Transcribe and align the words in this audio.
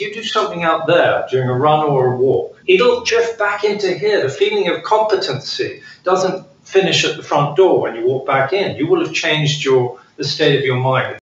You 0.00 0.12
do 0.12 0.24
something 0.24 0.64
out 0.64 0.88
there 0.88 1.24
during 1.30 1.48
a 1.48 1.54
run 1.54 1.86
or 1.86 2.14
a 2.14 2.16
walk, 2.16 2.58
it'll 2.66 3.04
drift 3.04 3.38
back 3.38 3.62
into 3.62 3.96
here. 3.96 4.24
The 4.24 4.28
feeling 4.28 4.66
of 4.66 4.82
competency 4.82 5.82
doesn't 6.02 6.44
finish 6.64 7.04
at 7.04 7.16
the 7.16 7.22
front 7.22 7.56
door 7.56 7.82
when 7.82 7.94
you 7.94 8.04
walk 8.04 8.26
back 8.26 8.52
in. 8.52 8.74
You 8.74 8.88
will 8.88 9.04
have 9.04 9.14
changed 9.14 9.64
your 9.64 10.00
the 10.16 10.24
state 10.24 10.58
of 10.58 10.64
your 10.64 10.78
mind. 10.78 11.20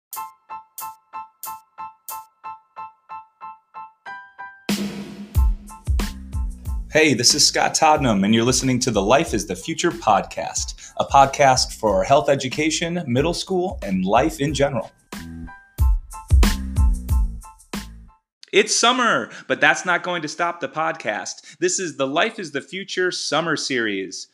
Hey, 6.92 7.14
this 7.14 7.34
is 7.34 7.44
Scott 7.44 7.74
Todnem, 7.74 8.24
and 8.24 8.32
you're 8.32 8.44
listening 8.44 8.78
to 8.80 8.92
the 8.92 9.02
Life 9.02 9.34
is 9.34 9.48
the 9.48 9.56
Future 9.56 9.90
podcast, 9.90 10.92
a 10.98 11.04
podcast 11.04 11.74
for 11.74 12.04
health 12.04 12.28
education, 12.28 13.02
middle 13.08 13.34
school, 13.34 13.80
and 13.82 14.04
life 14.04 14.38
in 14.38 14.54
general. 14.54 14.92
It's 18.52 18.74
summer, 18.74 19.30
but 19.46 19.60
that's 19.60 19.86
not 19.86 20.02
going 20.02 20.22
to 20.22 20.28
stop 20.28 20.60
the 20.60 20.68
podcast. 20.68 21.58
This 21.58 21.78
is 21.78 21.96
the 21.96 22.06
Life 22.06 22.38
is 22.38 22.50
the 22.50 22.60
Future 22.60 23.12
summer 23.12 23.56
series. 23.56 24.26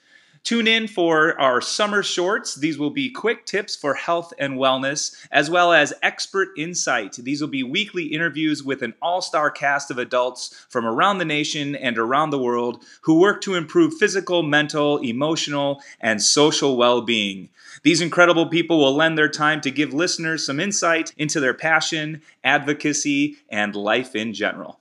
Tune 0.46 0.68
in 0.68 0.86
for 0.86 1.36
our 1.41 1.60
summer 1.60 2.05
shorts. 2.05 2.54
These 2.54 2.78
will 2.78 2.91
be 2.91 3.10
quick 3.10 3.46
tips 3.46 3.74
for 3.74 3.95
health 3.95 4.32
and 4.38 4.54
wellness, 4.54 5.27
as 5.32 5.50
well 5.50 5.73
as 5.73 5.92
expert 6.04 6.50
insight. 6.56 7.14
These 7.14 7.41
will 7.41 7.48
be 7.48 7.64
weekly 7.64 8.04
interviews 8.04 8.62
with 8.62 8.80
an 8.82 8.95
all 9.02 9.20
star 9.20 9.51
cast 9.51 9.90
of 9.90 9.98
adults 9.98 10.54
from 10.68 10.87
around 10.87 11.18
the 11.18 11.24
nation 11.24 11.74
and 11.74 11.98
around 11.98 12.30
the 12.30 12.38
world 12.38 12.84
who 13.01 13.18
work 13.18 13.40
to 13.40 13.56
improve 13.56 13.95
physical, 13.95 14.45
mental, 14.45 14.98
emotional, 14.98 15.82
and 16.01 16.23
social 16.23 16.76
well 16.76 17.02
being. 17.02 17.48
These 17.82 18.01
incredible 18.01 18.46
people 18.46 18.78
will 18.78 18.95
lend 18.95 19.18
their 19.18 19.28
time 19.28 19.60
to 19.62 19.70
give 19.73 19.92
listeners 19.92 20.46
some 20.46 20.60
insight 20.60 21.12
into 21.18 21.40
their 21.40 21.54
passion, 21.54 22.23
advocacy, 22.45 23.38
and 23.51 23.74
life 23.74 24.15
in 24.15 24.32
general. 24.32 24.78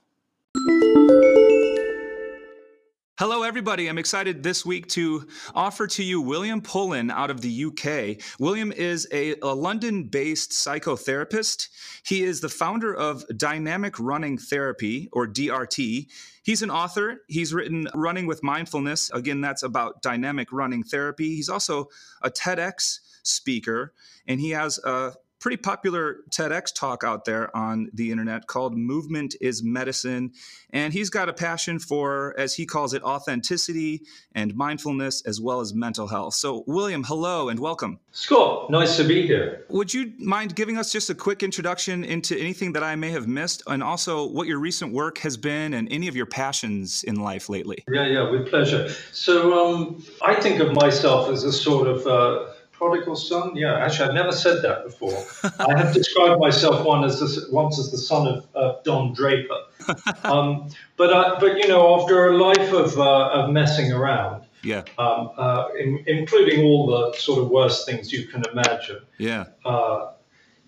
Hello, 3.18 3.44
everybody. 3.44 3.88
I'm 3.88 3.96
excited 3.96 4.42
this 4.42 4.66
week 4.66 4.88
to 4.88 5.26
offer 5.54 5.86
to 5.86 6.04
you 6.04 6.20
William 6.20 6.60
Pullen 6.60 7.10
out 7.10 7.30
of 7.30 7.40
the 7.40 7.64
UK. 7.64 8.22
William 8.38 8.70
is 8.72 9.08
a, 9.10 9.36
a 9.40 9.54
London 9.54 10.04
based 10.04 10.50
psychotherapist. 10.50 11.68
He 12.04 12.24
is 12.24 12.42
the 12.42 12.50
founder 12.50 12.94
of 12.94 13.24
Dynamic 13.34 13.98
Running 13.98 14.36
Therapy, 14.36 15.08
or 15.14 15.26
DRT. 15.26 16.08
He's 16.42 16.60
an 16.60 16.70
author. 16.70 17.22
He's 17.26 17.54
written 17.54 17.88
Running 17.94 18.26
with 18.26 18.42
Mindfulness. 18.42 19.10
Again, 19.14 19.40
that's 19.40 19.62
about 19.62 20.02
dynamic 20.02 20.52
running 20.52 20.82
therapy. 20.82 21.36
He's 21.36 21.48
also 21.48 21.88
a 22.20 22.28
TEDx 22.28 22.98
speaker, 23.22 23.94
and 24.28 24.38
he 24.38 24.50
has 24.50 24.78
a 24.84 25.14
pretty 25.46 25.62
popular 25.62 26.24
TEDx 26.30 26.74
talk 26.74 27.04
out 27.04 27.24
there 27.24 27.56
on 27.56 27.88
the 27.94 28.10
internet 28.10 28.48
called 28.48 28.76
Movement 28.76 29.36
is 29.40 29.62
Medicine. 29.62 30.32
And 30.70 30.92
he's 30.92 31.08
got 31.08 31.28
a 31.28 31.32
passion 31.32 31.78
for, 31.78 32.34
as 32.36 32.52
he 32.52 32.66
calls 32.66 32.94
it, 32.94 33.02
authenticity 33.04 34.02
and 34.34 34.56
mindfulness 34.56 35.22
as 35.24 35.40
well 35.40 35.60
as 35.60 35.72
mental 35.72 36.08
health. 36.08 36.34
So, 36.34 36.64
William, 36.66 37.04
hello 37.04 37.48
and 37.48 37.60
welcome. 37.60 38.00
Scott, 38.10 38.70
nice 38.70 38.96
to 38.96 39.04
be 39.04 39.24
here. 39.24 39.64
Would 39.68 39.94
you 39.94 40.14
mind 40.18 40.56
giving 40.56 40.78
us 40.78 40.90
just 40.90 41.10
a 41.10 41.14
quick 41.14 41.44
introduction 41.44 42.02
into 42.02 42.36
anything 42.36 42.72
that 42.72 42.82
I 42.82 42.96
may 42.96 43.12
have 43.12 43.28
missed 43.28 43.62
and 43.68 43.84
also 43.84 44.26
what 44.26 44.48
your 44.48 44.58
recent 44.58 44.92
work 44.92 45.18
has 45.18 45.36
been 45.36 45.74
and 45.74 45.86
any 45.92 46.08
of 46.08 46.16
your 46.16 46.26
passions 46.26 47.04
in 47.04 47.20
life 47.20 47.48
lately? 47.48 47.84
Yeah, 47.88 48.08
yeah, 48.08 48.28
with 48.28 48.48
pleasure. 48.48 48.90
So, 49.12 49.64
um, 49.64 50.04
I 50.22 50.34
think 50.34 50.58
of 50.58 50.72
myself 50.72 51.30
as 51.30 51.44
a 51.44 51.52
sort 51.52 51.86
of 51.86 52.04
uh, 52.04 52.52
prodigal 52.76 53.16
son? 53.16 53.56
Yeah, 53.56 53.78
actually, 53.78 54.08
I've 54.08 54.14
never 54.14 54.32
said 54.32 54.62
that 54.62 54.84
before. 54.84 55.24
I 55.58 55.78
have 55.78 55.94
described 55.94 56.40
myself 56.40 56.84
one 56.84 57.04
as 57.04 57.20
the, 57.20 57.46
once 57.50 57.78
as 57.78 57.90
the 57.90 57.98
son 57.98 58.26
of 58.26 58.46
uh, 58.54 58.74
Don 58.84 59.12
Draper. 59.12 59.60
Um, 60.24 60.70
but 60.96 61.12
uh, 61.12 61.36
but 61.38 61.58
you 61.58 61.68
know, 61.68 62.00
after 62.00 62.26
a 62.26 62.36
life 62.36 62.72
of 62.72 62.98
uh, 62.98 63.28
of 63.28 63.50
messing 63.50 63.92
around, 63.92 64.44
yeah, 64.64 64.82
um, 64.98 65.30
uh, 65.36 65.68
in, 65.78 66.02
including 66.06 66.64
all 66.64 66.86
the 66.88 67.16
sort 67.16 67.38
of 67.38 67.50
worst 67.50 67.86
things 67.86 68.12
you 68.12 68.26
can 68.26 68.42
imagine, 68.50 69.00
yeah. 69.18 69.44
Uh, 69.64 70.12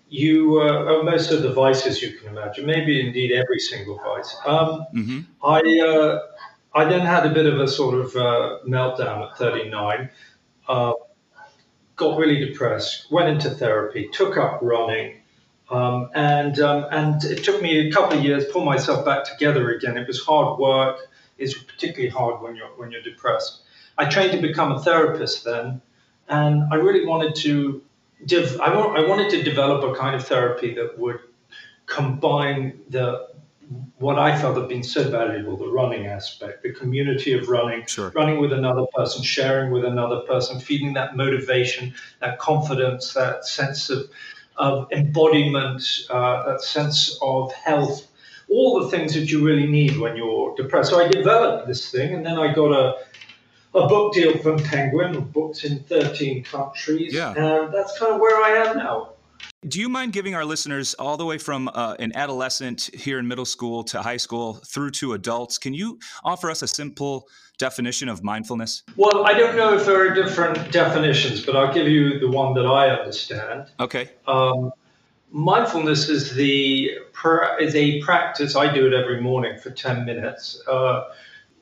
you 0.07 0.61
uh, 0.61 1.03
most 1.03 1.31
of 1.31 1.41
the 1.41 1.51
vices 1.51 2.01
you 2.01 2.13
can 2.13 2.29
imagine, 2.29 2.65
maybe 2.65 3.05
indeed 3.05 3.33
every 3.33 3.59
single 3.59 3.97
vice. 3.97 4.33
Um, 4.45 4.85
mm-hmm. 4.95 5.19
I 5.43 6.19
I 6.73 6.85
then 6.85 7.01
had 7.01 7.25
a 7.25 7.33
bit 7.33 7.45
of 7.45 7.59
a 7.59 7.67
sort 7.67 7.95
of 7.95 8.13
meltdown 8.65 9.29
at 9.29 9.37
39 9.37 10.09
got 11.99 12.17
really 12.17 12.43
depressed, 12.43 13.11
went 13.11 13.29
into 13.29 13.49
therapy, 13.49 14.09
took 14.11 14.37
up 14.37 14.59
running, 14.61 15.17
um, 15.69 16.09
and 16.15 16.59
um, 16.59 16.87
and 16.89 17.23
it 17.25 17.43
took 17.43 17.61
me 17.61 17.87
a 17.87 17.91
couple 17.91 18.17
of 18.17 18.23
years 18.23 18.45
to 18.45 18.51
pull 18.51 18.65
myself 18.65 19.05
back 19.05 19.25
together 19.25 19.69
again. 19.69 19.97
It 19.97 20.07
was 20.07 20.19
hard 20.23 20.57
work. 20.57 20.97
It's 21.37 21.53
particularly 21.53 22.09
hard 22.09 22.41
when 22.41 22.55
you're 22.55 22.69
when 22.77 22.91
you're 22.91 23.03
depressed. 23.03 23.61
I 23.97 24.05
trained 24.05 24.31
to 24.31 24.41
become 24.41 24.71
a 24.71 24.79
therapist 24.81 25.43
then, 25.43 25.81
and 26.27 26.63
I 26.71 26.75
really 26.75 27.05
wanted 27.05 27.35
to. 27.43 27.83
Div- 28.25 28.59
I, 28.59 28.75
want, 28.75 28.97
I 28.97 29.07
wanted 29.07 29.29
to 29.31 29.43
develop 29.43 29.81
a 29.81 29.97
kind 29.97 30.13
of 30.13 30.27
therapy 30.27 30.73
that 30.73 30.99
would 30.99 31.19
combine 31.85 32.81
the 32.89 33.28
what 33.97 34.17
I 34.17 34.37
felt 34.39 34.57
had 34.57 34.67
been 34.67 34.83
so 34.83 35.09
valuable 35.09 35.55
the 35.55 35.69
running 35.69 36.07
aspect, 36.07 36.63
the 36.63 36.73
community 36.73 37.33
of 37.33 37.49
running, 37.49 37.85
sure. 37.85 38.11
running 38.15 38.39
with 38.39 38.51
another 38.51 38.85
person, 38.95 39.23
sharing 39.23 39.71
with 39.71 39.85
another 39.85 40.21
person, 40.21 40.59
feeding 40.59 40.93
that 40.93 41.15
motivation, 41.15 41.93
that 42.19 42.39
confidence, 42.39 43.13
that 43.13 43.45
sense 43.45 43.89
of, 43.89 44.09
of 44.57 44.91
embodiment, 44.91 45.83
uh, 46.09 46.51
that 46.51 46.61
sense 46.61 47.17
of 47.21 47.53
health, 47.53 48.07
all 48.49 48.79
the 48.81 48.89
things 48.89 49.13
that 49.13 49.29
you 49.29 49.45
really 49.45 49.67
need 49.67 49.97
when 49.97 50.17
you're 50.17 50.55
depressed. 50.55 50.89
So 50.89 50.99
I 50.99 51.07
developed 51.07 51.67
this 51.67 51.91
thing, 51.91 52.15
and 52.15 52.25
then 52.25 52.39
I 52.39 52.53
got 52.53 52.71
a 52.71 52.97
a 53.75 53.87
book 53.87 54.13
deal 54.13 54.35
from 54.39 54.57
Penguin, 54.57 55.19
books 55.25 55.63
in 55.63 55.79
13 55.83 56.43
countries. 56.43 57.13
Yeah. 57.13 57.33
And 57.33 57.71
that's 57.71 57.97
kind 57.99 58.13
of 58.13 58.19
where 58.19 58.41
I 58.43 58.67
am 58.67 58.77
now. 58.77 59.11
Do 59.67 59.79
you 59.79 59.89
mind 59.89 60.13
giving 60.13 60.35
our 60.35 60.45
listeners 60.45 60.93
all 60.93 61.17
the 61.17 61.25
way 61.25 61.37
from 61.37 61.69
uh, 61.73 61.95
an 61.99 62.13
adolescent 62.15 62.89
here 62.93 63.19
in 63.19 63.27
middle 63.27 63.45
school 63.45 63.83
to 63.85 64.01
high 64.01 64.17
school 64.17 64.53
through 64.65 64.91
to 64.91 65.13
adults? 65.13 65.57
Can 65.57 65.73
you 65.73 65.99
offer 66.23 66.49
us 66.49 66.61
a 66.61 66.67
simple 66.67 67.27
definition 67.57 68.07
of 68.07 68.23
mindfulness? 68.23 68.83
Well, 68.95 69.25
I 69.25 69.33
don't 69.33 69.57
know 69.57 69.73
if 69.73 69.85
there 69.85 69.99
are 69.99 70.13
different 70.13 70.71
definitions, 70.71 71.45
but 71.45 71.57
I'll 71.57 71.73
give 71.73 71.87
you 71.87 72.19
the 72.19 72.29
one 72.29 72.53
that 72.53 72.65
I 72.65 72.89
understand. 72.89 73.67
Okay. 73.79 74.11
Um, 74.27 74.71
mindfulness 75.31 76.09
is 76.09 76.33
the 76.35 76.91
is 77.59 77.75
a 77.75 78.01
practice. 78.01 78.55
I 78.55 78.73
do 78.73 78.87
it 78.87 78.93
every 78.93 79.21
morning 79.21 79.59
for 79.59 79.71
ten 79.71 80.05
minutes. 80.05 80.61
Uh, 80.67 81.03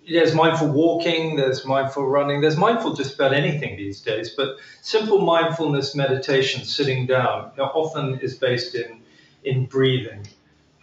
there's 0.09 0.34
mindful 0.34 0.69
walking, 0.69 1.35
there's 1.35 1.66
mindful 1.66 2.07
running, 2.07 2.41
there's 2.41 2.57
mindful 2.57 2.94
just 2.94 3.16
about 3.16 3.34
anything 3.34 3.78
these 3.78 4.01
days. 4.01 4.29
But 4.29 4.57
simple 4.81 5.22
mindfulness 5.22 5.95
meditation, 5.95 6.63
sitting 6.63 7.06
down, 7.06 7.51
often 7.59 8.19
is 8.19 8.35
based 8.35 8.75
in 8.75 9.01
in 9.44 9.66
breathing. 9.66 10.28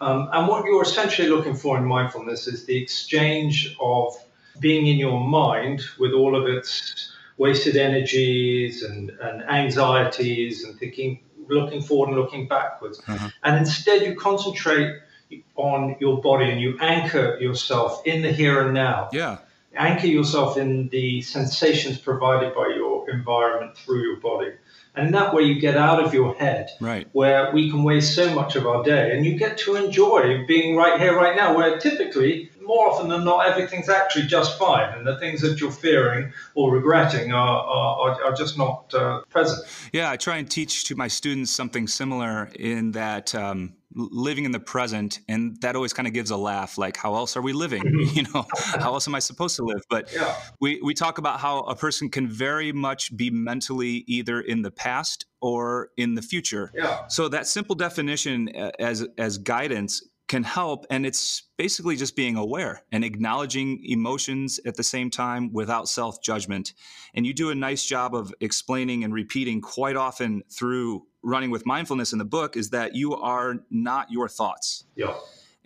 Um, 0.00 0.28
and 0.32 0.48
what 0.48 0.64
you're 0.64 0.82
essentially 0.82 1.28
looking 1.28 1.54
for 1.54 1.78
in 1.78 1.84
mindfulness 1.84 2.46
is 2.46 2.66
the 2.66 2.76
exchange 2.76 3.76
of 3.80 4.14
being 4.60 4.86
in 4.86 4.96
your 4.96 5.20
mind 5.20 5.82
with 5.98 6.12
all 6.12 6.36
of 6.36 6.46
its 6.48 7.12
wasted 7.36 7.76
energies 7.76 8.82
and, 8.82 9.10
and 9.10 9.42
anxieties 9.44 10.64
and 10.64 10.78
thinking, 10.78 11.20
looking 11.48 11.82
forward 11.82 12.08
and 12.08 12.18
looking 12.18 12.46
backwards. 12.46 13.00
Uh-huh. 13.06 13.28
And 13.42 13.56
instead, 13.56 14.02
you 14.02 14.14
concentrate 14.14 14.96
on 15.56 15.96
your 16.00 16.20
body 16.20 16.50
and 16.50 16.60
you 16.60 16.78
anchor 16.80 17.38
yourself 17.40 18.02
in 18.04 18.22
the 18.22 18.32
here 18.32 18.62
and 18.62 18.74
now. 18.74 19.08
Yeah. 19.12 19.38
Anchor 19.76 20.06
yourself 20.06 20.56
in 20.56 20.88
the 20.88 21.22
sensations 21.22 21.98
provided 21.98 22.54
by 22.54 22.72
your 22.76 23.10
environment 23.10 23.76
through 23.76 24.02
your 24.02 24.20
body. 24.20 24.52
And 24.96 25.12
that 25.14 25.34
way 25.34 25.42
you 25.42 25.60
get 25.60 25.76
out 25.76 26.04
of 26.04 26.14
your 26.14 26.34
head, 26.34 26.70
right. 26.80 27.08
where 27.10 27.50
we 27.52 27.68
can 27.68 27.82
waste 27.82 28.14
so 28.14 28.32
much 28.32 28.54
of 28.54 28.64
our 28.64 28.84
day, 28.84 29.16
and 29.16 29.26
you 29.26 29.36
get 29.36 29.58
to 29.58 29.74
enjoy 29.74 30.46
being 30.46 30.76
right 30.76 31.00
here, 31.00 31.16
right 31.16 31.34
now, 31.34 31.56
where 31.56 31.80
typically, 31.80 32.52
more 32.66 32.88
often 32.88 33.08
than 33.08 33.24
not, 33.24 33.46
everything's 33.46 33.88
actually 33.88 34.26
just 34.26 34.58
fine, 34.58 34.96
and 34.96 35.06
the 35.06 35.18
things 35.18 35.40
that 35.40 35.60
you're 35.60 35.72
fearing 35.72 36.32
or 36.54 36.72
regretting 36.72 37.32
are, 37.32 37.60
are, 37.60 38.24
are 38.24 38.32
just 38.34 38.58
not 38.58 38.92
uh, 38.94 39.22
present. 39.30 39.66
Yeah, 39.92 40.10
I 40.10 40.16
try 40.16 40.36
and 40.36 40.50
teach 40.50 40.84
to 40.84 40.96
my 40.96 41.08
students 41.08 41.50
something 41.50 41.86
similar 41.86 42.50
in 42.54 42.92
that. 42.92 43.34
Um, 43.34 43.74
living 43.96 44.44
in 44.44 44.50
the 44.50 44.58
present 44.58 45.20
and 45.28 45.60
that 45.60 45.76
always 45.76 45.92
kind 45.92 46.08
of 46.08 46.14
gives 46.14 46.30
a 46.30 46.36
laugh 46.36 46.76
like 46.76 46.96
how 46.96 47.14
else 47.14 47.36
are 47.36 47.42
we 47.42 47.52
living 47.52 47.82
you 48.12 48.24
know 48.24 48.44
how 48.52 48.92
else 48.92 49.06
am 49.06 49.14
i 49.14 49.20
supposed 49.20 49.54
to 49.54 49.62
live 49.62 49.80
but 49.88 50.12
yeah. 50.12 50.34
we 50.60 50.80
we 50.82 50.92
talk 50.92 51.18
about 51.18 51.38
how 51.38 51.60
a 51.60 51.76
person 51.76 52.08
can 52.08 52.26
very 52.26 52.72
much 52.72 53.16
be 53.16 53.30
mentally 53.30 54.02
either 54.08 54.40
in 54.40 54.62
the 54.62 54.70
past 54.70 55.26
or 55.40 55.90
in 55.96 56.16
the 56.16 56.22
future 56.22 56.72
yeah. 56.74 57.06
so 57.06 57.28
that 57.28 57.46
simple 57.46 57.76
definition 57.76 58.48
as 58.80 59.06
as 59.16 59.38
guidance 59.38 60.02
can 60.26 60.42
help 60.42 60.86
and 60.88 61.04
it's 61.04 61.42
basically 61.58 61.96
just 61.96 62.16
being 62.16 62.36
aware 62.36 62.82
and 62.90 63.04
acknowledging 63.04 63.80
emotions 63.84 64.58
at 64.64 64.76
the 64.76 64.82
same 64.82 65.10
time 65.10 65.52
without 65.52 65.88
self-judgment. 65.88 66.72
And 67.14 67.26
you 67.26 67.34
do 67.34 67.50
a 67.50 67.54
nice 67.54 67.84
job 67.84 68.14
of 68.14 68.32
explaining 68.40 69.04
and 69.04 69.12
repeating 69.12 69.60
quite 69.60 69.96
often 69.96 70.42
through 70.50 71.06
running 71.22 71.50
with 71.50 71.66
mindfulness 71.66 72.12
in 72.12 72.18
the 72.18 72.24
book 72.24 72.56
is 72.56 72.70
that 72.70 72.94
you 72.94 73.14
are 73.14 73.56
not 73.70 74.10
your 74.10 74.28
thoughts. 74.28 74.84
Yeah. 74.96 75.14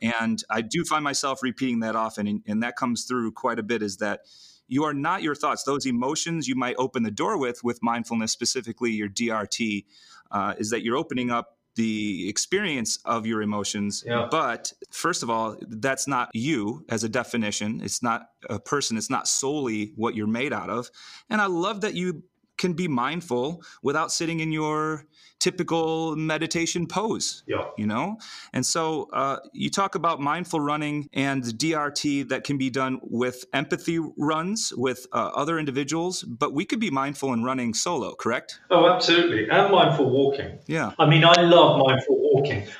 And 0.00 0.42
I 0.48 0.60
do 0.60 0.84
find 0.84 1.02
myself 1.02 1.42
repeating 1.42 1.80
that 1.80 1.96
often, 1.96 2.26
and, 2.26 2.42
and 2.46 2.62
that 2.62 2.76
comes 2.76 3.04
through 3.04 3.32
quite 3.32 3.58
a 3.58 3.64
bit. 3.64 3.82
Is 3.82 3.96
that 3.96 4.20
you 4.68 4.84
are 4.84 4.94
not 4.94 5.22
your 5.22 5.34
thoughts; 5.34 5.64
those 5.64 5.86
emotions 5.86 6.46
you 6.46 6.54
might 6.54 6.76
open 6.78 7.02
the 7.02 7.10
door 7.10 7.36
with, 7.36 7.64
with 7.64 7.80
mindfulness, 7.82 8.30
specifically 8.30 8.92
your 8.92 9.08
DRT, 9.08 9.84
uh, 10.30 10.54
is 10.56 10.70
that 10.70 10.82
you're 10.82 10.96
opening 10.96 11.32
up 11.32 11.57
the 11.78 12.28
experience 12.28 12.98
of 13.04 13.24
your 13.24 13.40
emotions. 13.40 14.02
Yeah. 14.04 14.26
But 14.30 14.72
first 14.90 15.22
of 15.22 15.30
all, 15.30 15.56
that's 15.60 16.08
not 16.08 16.28
you 16.34 16.84
as 16.88 17.04
a 17.04 17.08
definition. 17.08 17.80
It's 17.82 18.02
not 18.02 18.30
a 18.50 18.58
person. 18.58 18.96
It's 18.96 19.08
not 19.08 19.28
solely 19.28 19.92
what 19.94 20.16
you're 20.16 20.26
made 20.26 20.52
out 20.52 20.70
of. 20.70 20.90
And 21.30 21.40
I 21.40 21.46
love 21.46 21.82
that 21.82 21.94
you 21.94 22.24
can 22.58 22.74
be 22.74 22.88
mindful 22.88 23.62
without 23.82 24.12
sitting 24.12 24.40
in 24.40 24.52
your 24.52 25.06
typical 25.40 26.16
meditation 26.16 26.86
pose. 26.86 27.42
Yeah. 27.46 27.64
You 27.76 27.86
know? 27.86 28.18
And 28.52 28.66
so 28.66 29.08
uh, 29.12 29.38
you 29.52 29.70
talk 29.70 29.94
about 29.94 30.20
mindful 30.20 30.60
running 30.60 31.08
and 31.12 31.42
DRT 31.42 32.28
that 32.28 32.44
can 32.44 32.58
be 32.58 32.70
done 32.70 32.98
with 33.02 33.44
empathy 33.52 33.98
runs 34.16 34.72
with 34.76 35.06
uh, 35.12 35.30
other 35.34 35.58
individuals, 35.58 36.22
but 36.24 36.52
we 36.52 36.64
could 36.64 36.80
be 36.80 36.90
mindful 36.90 37.32
in 37.32 37.44
running 37.44 37.72
solo, 37.74 38.14
correct? 38.14 38.60
Oh, 38.70 38.88
absolutely. 38.88 39.48
And 39.48 39.70
mindful 39.70 40.10
walking. 40.10 40.58
Yeah. 40.66 40.92
I 40.98 41.06
mean, 41.06 41.24
I 41.24 41.40
love 41.42 41.78
mindful 41.86 42.16
walking. 42.16 42.27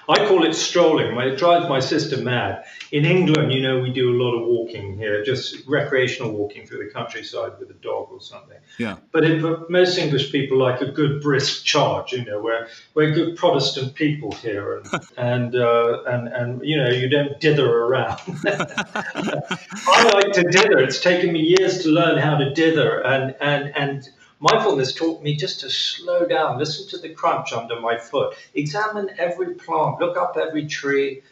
I 0.08 0.26
call 0.26 0.44
it 0.44 0.54
strolling. 0.54 1.16
It 1.16 1.38
drives 1.38 1.68
my 1.68 1.80
sister 1.80 2.18
mad. 2.18 2.64
In 2.90 3.04
England, 3.04 3.52
you 3.52 3.60
know, 3.60 3.80
we 3.80 3.92
do 3.92 4.10
a 4.10 4.16
lot 4.22 4.34
of 4.34 4.46
walking 4.46 4.96
here, 4.96 5.22
just 5.24 5.66
recreational 5.66 6.32
walking 6.32 6.66
through 6.66 6.84
the 6.84 6.90
countryside 6.90 7.52
with 7.58 7.70
a 7.70 7.74
dog 7.74 8.08
or 8.10 8.20
something. 8.20 8.56
Yeah. 8.78 8.96
But 9.12 9.24
most 9.70 9.98
English 9.98 10.32
people 10.32 10.58
like 10.58 10.80
a 10.80 10.90
good 10.90 11.20
brisk 11.20 11.64
charge, 11.64 12.12
you 12.12 12.24
know, 12.24 12.40
we're 12.40 12.68
we're 12.94 13.12
good 13.12 13.36
Protestant 13.36 13.94
people 13.94 14.32
here, 14.32 14.78
and 14.78 14.86
and, 15.16 15.56
uh, 15.56 16.02
and 16.04 16.28
and 16.28 16.62
you 16.64 16.76
know 16.76 16.88
you 16.88 17.08
don't 17.08 17.40
dither 17.40 17.68
around. 17.68 18.20
I 18.46 20.10
like 20.14 20.32
to 20.32 20.42
dither. 20.50 20.78
It's 20.78 21.00
taken 21.00 21.32
me 21.32 21.40
years 21.58 21.82
to 21.82 21.90
learn 21.90 22.18
how 22.18 22.36
to 22.38 22.52
dither, 22.54 23.00
and 23.00 23.34
and 23.40 23.76
and 23.76 24.08
mindfulness 24.40 24.94
taught 24.94 25.22
me 25.22 25.36
just 25.36 25.60
to 25.60 25.70
slow 25.70 26.26
down, 26.26 26.58
listen 26.58 26.88
to 26.88 26.98
the 26.98 27.14
crunch 27.14 27.52
under 27.52 27.80
my 27.80 27.98
foot, 27.98 28.36
examine 28.54 29.10
every 29.18 29.54
plant, 29.54 30.00
look 30.00 30.16
up 30.16 30.36
every 30.36 30.66
tree 30.66 31.22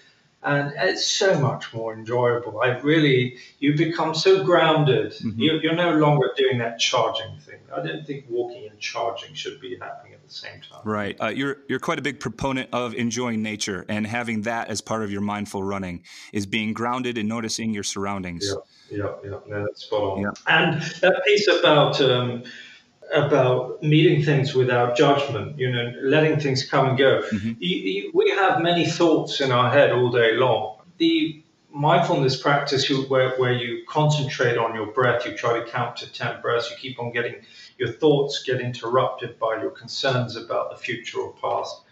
and 0.46 0.72
it's 0.76 1.04
so 1.04 1.38
much 1.40 1.74
more 1.74 1.92
enjoyable. 1.92 2.60
I 2.60 2.78
really, 2.78 3.38
you 3.58 3.76
become 3.76 4.14
so 4.14 4.44
grounded. 4.44 5.12
Mm-hmm. 5.12 5.40
You, 5.40 5.70
are 5.70 5.74
no 5.74 5.96
longer 5.96 6.30
doing 6.36 6.58
that 6.58 6.78
charging 6.78 7.36
thing. 7.40 7.58
I 7.74 7.84
don't 7.84 8.06
think 8.06 8.26
walking 8.28 8.68
and 8.68 8.78
charging 8.78 9.34
should 9.34 9.60
be 9.60 9.76
happening 9.80 10.12
at 10.14 10.22
the 10.22 10.32
same 10.32 10.60
time. 10.60 10.82
Right. 10.84 11.16
Uh, 11.20 11.28
you're 11.28 11.58
you're 11.68 11.80
quite 11.80 11.98
a 11.98 12.02
big 12.02 12.20
proponent 12.20 12.68
of 12.72 12.94
enjoying 12.94 13.42
nature 13.42 13.84
and 13.88 14.06
having 14.06 14.42
that 14.42 14.68
as 14.68 14.80
part 14.80 15.02
of 15.02 15.10
your 15.10 15.20
mindful 15.20 15.64
running 15.64 16.04
is 16.32 16.46
being 16.46 16.72
grounded 16.72 17.18
and 17.18 17.28
noticing 17.28 17.74
your 17.74 17.82
surroundings. 17.82 18.48
Yeah, 18.88 18.98
yeah, 18.98 19.12
yeah. 19.24 19.38
No, 19.48 19.64
that's 19.64 19.84
spot 19.84 20.00
on. 20.00 20.22
Yeah. 20.22 20.30
And 20.46 20.80
that 20.80 21.22
piece 21.26 21.48
about. 21.48 22.00
Um, 22.00 22.44
about 23.14 23.82
meeting 23.82 24.22
things 24.22 24.54
without 24.54 24.96
judgment, 24.96 25.58
you 25.58 25.70
know, 25.70 25.92
letting 26.02 26.40
things 26.40 26.68
come 26.68 26.88
and 26.88 26.98
go. 26.98 27.22
Mm-hmm. 27.32 27.52
You, 27.58 27.76
you, 27.76 28.10
we 28.14 28.30
have 28.30 28.60
many 28.60 28.86
thoughts 28.86 29.40
in 29.40 29.52
our 29.52 29.70
head 29.70 29.92
all 29.92 30.10
day 30.10 30.34
long. 30.36 30.78
The 30.98 31.42
mindfulness 31.70 32.40
practice 32.40 32.88
where, 33.08 33.36
where 33.36 33.52
you 33.52 33.84
concentrate 33.86 34.56
on 34.56 34.74
your 34.74 34.86
breath, 34.86 35.26
you 35.26 35.36
try 35.36 35.60
to 35.60 35.70
count 35.70 35.96
to 35.98 36.10
10 36.10 36.40
breaths, 36.40 36.70
you 36.70 36.76
keep 36.76 36.98
on 36.98 37.12
getting 37.12 37.36
your 37.78 37.92
thoughts 37.92 38.42
get 38.42 38.60
interrupted 38.60 39.38
by 39.38 39.60
your 39.60 39.70
concerns 39.70 40.36
about 40.36 40.70
the 40.70 40.76
future 40.76 41.20
or 41.20 41.34
past. 41.34 41.82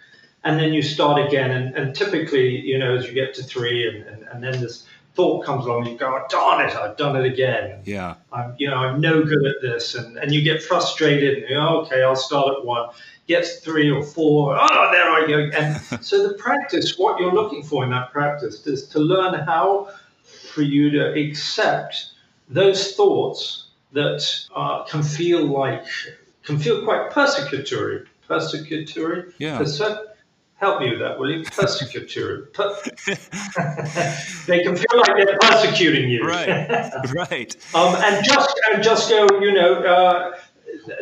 And 0.43 0.59
then 0.59 0.73
you 0.73 0.83
start 0.83 1.27
again. 1.27 1.51
And, 1.51 1.75
and 1.75 1.95
typically, 1.95 2.61
you 2.61 2.79
know, 2.79 2.97
as 2.97 3.07
you 3.07 3.13
get 3.13 3.35
to 3.35 3.43
three 3.43 3.89
and, 3.89 4.07
and, 4.07 4.23
and 4.25 4.43
then 4.43 4.61
this 4.61 4.87
thought 5.15 5.45
comes 5.45 5.65
along, 5.65 5.87
you 5.87 5.97
go, 5.97 6.07
oh, 6.07 6.27
darn 6.29 6.69
it, 6.69 6.75
I've 6.75 6.97
done 6.97 7.17
it 7.17 7.25
again. 7.25 7.81
Yeah. 7.85 8.17
I'm, 8.33 8.55
you 8.59 8.69
know, 8.69 8.77
I'm 8.77 9.01
no 9.01 9.23
good 9.23 9.47
at 9.47 9.63
this. 9.63 9.95
And, 9.95 10.17
and 10.19 10.33
you 10.33 10.43
get 10.43 10.63
frustrated 10.63 11.39
and 11.39 11.49
you 11.49 11.57
go, 11.57 11.81
okay, 11.83 12.03
I'll 12.03 12.17
start 12.17 12.59
at 12.59 12.65
one. 12.65 12.91
Gets 13.27 13.61
three 13.61 13.91
or 13.91 14.03
four. 14.03 14.57
Oh, 14.61 14.91
there 14.93 15.11
I 15.11 15.27
go. 15.27 15.57
And 15.57 15.81
so 16.05 16.29
the 16.29 16.35
practice, 16.35 16.99
what 16.99 17.21
you're 17.21 17.33
looking 17.33 17.63
for 17.63 17.85
in 17.85 17.91
that 17.91 18.13
practice 18.13 18.67
is 18.67 18.89
to 18.89 18.99
learn 18.99 19.35
how 19.35 19.91
for 20.53 20.63
you 20.63 20.91
to 20.91 21.15
accept 21.15 22.11
those 22.49 22.95
thoughts 22.95 23.69
that 23.93 24.29
uh, 24.55 24.83
can 24.85 25.03
feel 25.03 25.45
like, 25.45 25.85
can 26.43 26.59
feel 26.59 26.83
quite 26.85 27.11
persecutory. 27.11 28.07
Persecutory? 28.29 29.33
Yeah. 29.39 29.59
Perse- 29.59 30.14
help 30.65 30.81
me 30.81 30.91
with 30.91 31.01
that, 31.01 31.19
will 31.19 31.31
you? 31.31 31.45
Persecutor. 31.45 32.51
they 34.47 34.63
can 34.63 34.77
feel 34.77 34.99
like 34.99 35.17
they're 35.17 35.39
persecuting 35.39 36.09
you. 36.09 36.27
Right. 36.27 36.93
Right. 37.15 37.55
um, 37.75 37.95
and 37.97 38.25
just 38.25 38.61
and 38.71 38.83
just 38.83 39.11
go, 39.11 39.27
you 39.41 39.53
know, 39.53 39.75
uh, 39.75 40.33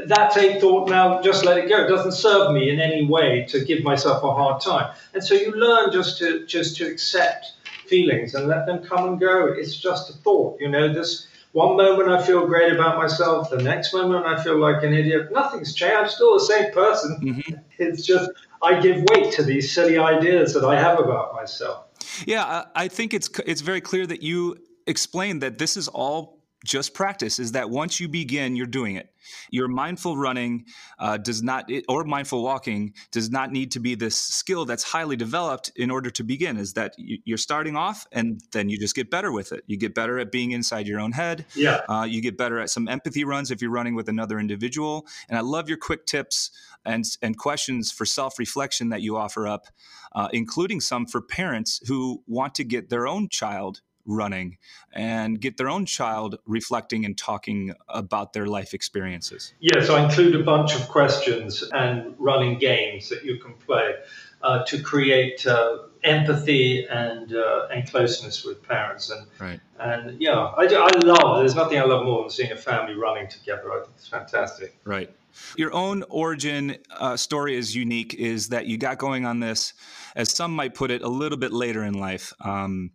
that's 0.06 0.36
a 0.36 0.60
thought. 0.60 0.88
Now, 0.88 1.22
just 1.22 1.44
let 1.44 1.58
it 1.58 1.68
go. 1.68 1.84
It 1.84 1.88
doesn't 1.88 2.12
serve 2.12 2.52
me 2.52 2.70
in 2.70 2.80
any 2.80 3.06
way 3.06 3.46
to 3.50 3.64
give 3.64 3.82
myself 3.82 4.22
a 4.22 4.34
hard 4.34 4.60
time. 4.60 4.94
And 5.14 5.22
so 5.22 5.34
you 5.34 5.52
learn 5.52 5.92
just 5.92 6.18
to 6.18 6.44
just 6.46 6.76
to 6.78 6.86
accept 6.86 7.52
feelings 7.86 8.34
and 8.34 8.48
let 8.48 8.66
them 8.66 8.82
come 8.82 9.08
and 9.08 9.20
go. 9.20 9.46
It's 9.46 9.76
just 9.76 10.10
a 10.10 10.14
thought. 10.14 10.60
You 10.60 10.68
know, 10.68 10.92
this 10.92 11.28
one 11.52 11.76
moment 11.76 12.08
I 12.08 12.22
feel 12.22 12.46
great 12.46 12.72
about 12.72 12.96
myself, 12.96 13.50
the 13.50 13.62
next 13.62 13.92
moment 13.92 14.26
I 14.26 14.42
feel 14.42 14.58
like 14.58 14.82
an 14.82 14.92
idiot. 14.94 15.30
Nothing's 15.30 15.74
changed. 15.74 15.96
I'm 15.96 16.08
still 16.08 16.34
the 16.34 16.44
same 16.44 16.72
person. 16.72 17.18
Mm-hmm. 17.22 17.54
It's 17.78 18.06
just 18.06 18.30
I 18.62 18.80
give 18.80 19.02
weight 19.10 19.32
to 19.32 19.42
these 19.42 19.72
silly 19.72 19.98
ideas 19.98 20.54
that 20.54 20.64
I 20.64 20.78
have 20.78 20.98
about 20.98 21.34
myself. 21.34 21.86
Yeah, 22.26 22.64
I 22.74 22.88
think 22.88 23.14
it's 23.14 23.28
it's 23.46 23.60
very 23.60 23.80
clear 23.80 24.06
that 24.06 24.22
you 24.22 24.56
explained 24.86 25.42
that 25.42 25.58
this 25.58 25.76
is 25.76 25.88
all 25.88 26.41
just 26.64 26.94
practice 26.94 27.38
is 27.38 27.52
that 27.52 27.70
once 27.70 28.00
you 28.00 28.08
begin 28.08 28.56
you're 28.56 28.66
doing 28.66 28.96
it. 28.96 29.08
Your 29.50 29.68
mindful 29.68 30.16
running 30.16 30.66
uh, 30.98 31.16
does 31.16 31.42
not 31.42 31.70
or 31.88 32.04
mindful 32.04 32.42
walking 32.42 32.94
does 33.12 33.30
not 33.30 33.52
need 33.52 33.70
to 33.72 33.80
be 33.80 33.94
this 33.94 34.16
skill 34.16 34.64
that's 34.64 34.82
highly 34.82 35.16
developed 35.16 35.70
in 35.76 35.90
order 35.90 36.10
to 36.10 36.24
begin. 36.24 36.56
Is 36.56 36.72
that 36.74 36.94
you're 36.98 37.38
starting 37.38 37.76
off 37.76 38.06
and 38.10 38.40
then 38.52 38.68
you 38.68 38.78
just 38.78 38.96
get 38.96 39.10
better 39.10 39.30
with 39.30 39.52
it. 39.52 39.62
You 39.66 39.76
get 39.76 39.94
better 39.94 40.18
at 40.18 40.32
being 40.32 40.50
inside 40.50 40.88
your 40.88 40.98
own 40.98 41.12
head. 41.12 41.46
Yeah. 41.54 41.82
Uh, 41.88 42.04
you 42.08 42.20
get 42.20 42.36
better 42.36 42.58
at 42.58 42.70
some 42.70 42.88
empathy 42.88 43.24
runs 43.24 43.50
if 43.50 43.62
you're 43.62 43.70
running 43.70 43.94
with 43.94 44.08
another 44.08 44.38
individual. 44.38 45.06
And 45.28 45.38
i 45.38 45.40
love 45.40 45.68
your 45.68 45.78
quick 45.78 46.06
tips 46.06 46.50
and, 46.84 47.04
and 47.22 47.38
questions 47.38 47.92
for 47.92 48.04
self-reflection 48.04 48.88
that 48.88 49.02
you 49.02 49.16
offer 49.16 49.46
up 49.46 49.66
uh, 50.14 50.28
including 50.32 50.80
some 50.80 51.06
for 51.06 51.20
parents 51.20 51.80
who 51.86 52.22
want 52.26 52.54
to 52.56 52.64
get 52.64 52.90
their 52.90 53.06
own 53.06 53.28
child 53.28 53.80
running 54.04 54.58
and 54.92 55.40
get 55.40 55.56
their 55.56 55.68
own 55.68 55.86
child 55.86 56.38
reflecting 56.46 57.04
and 57.04 57.16
talking 57.16 57.74
about 57.88 58.32
their 58.32 58.46
life 58.46 58.74
experiences? 58.74 59.54
Yes, 59.60 59.90
I 59.90 60.04
include 60.04 60.34
a 60.34 60.42
bunch 60.42 60.74
of 60.74 60.88
questions 60.88 61.64
and 61.72 62.14
running 62.18 62.58
games 62.58 63.08
that 63.08 63.24
you 63.24 63.38
can 63.38 63.54
play 63.54 63.94
uh, 64.42 64.64
to 64.64 64.82
create 64.82 65.46
uh, 65.46 65.78
empathy 66.04 66.84
and 66.86 67.34
uh, 67.34 67.68
and 67.72 67.88
closeness 67.88 68.44
with 68.44 68.62
parents. 68.62 69.10
And 69.10 69.26
right. 69.38 69.60
and 69.78 70.20
yeah, 70.20 70.34
I, 70.34 70.64
I 70.64 70.90
love. 71.04 71.38
There's 71.38 71.54
nothing 71.54 71.78
I 71.78 71.84
love 71.84 72.04
more 72.04 72.22
than 72.22 72.30
seeing 72.30 72.52
a 72.52 72.56
family 72.56 72.94
running 72.94 73.28
together. 73.28 73.72
I 73.72 73.82
think 73.82 73.92
it's 73.96 74.08
fantastic. 74.08 74.76
Right. 74.84 75.10
Your 75.56 75.72
own 75.72 76.04
origin 76.10 76.76
uh, 76.90 77.16
story 77.16 77.56
is 77.56 77.74
unique. 77.74 78.14
Is 78.14 78.48
that 78.48 78.66
you 78.66 78.76
got 78.76 78.98
going 78.98 79.24
on 79.24 79.40
this, 79.40 79.72
as 80.16 80.34
some 80.34 80.54
might 80.54 80.74
put 80.74 80.90
it, 80.90 81.02
a 81.02 81.08
little 81.08 81.38
bit 81.38 81.52
later 81.52 81.84
in 81.84 81.94
life. 81.94 82.32
Um, 82.40 82.90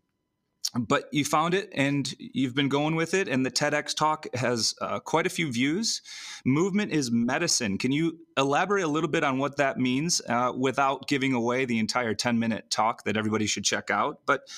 but 0.76 1.06
you 1.12 1.24
found 1.24 1.54
it 1.54 1.70
and 1.74 2.14
you've 2.20 2.54
been 2.54 2.70
going 2.70 2.96
with 2.96 3.14
it 3.14 3.28
and 3.28 3.46
the 3.46 3.52
tedx 3.52 3.96
talk 3.96 4.28
has 4.36 4.76
uh, 4.82 5.00
quite 5.00 5.26
a 5.26 5.30
few 5.30 5.52
views. 5.52 6.02
Movement 6.46 6.92
is 6.92 7.10
medicine. 7.10 7.78
Can 7.78 7.92
you 7.92 8.20
elaborate 8.38 8.84
a 8.84 8.88
little 8.88 9.10
bit 9.10 9.24
on 9.24 9.38
what 9.38 9.58
that 9.58 9.78
means 9.80 10.22
uh, 10.28 10.52
without 10.56 11.08
giving 11.08 11.34
away 11.34 11.66
the 11.66 11.80
entire 11.80 12.14
10 12.14 12.38
minute 12.38 12.70
talk 12.70 13.04
that 13.06 13.18
everybody 13.18 13.48
should 13.48 13.64
check 13.64 13.90
out? 13.90 14.20
But 14.26 14.50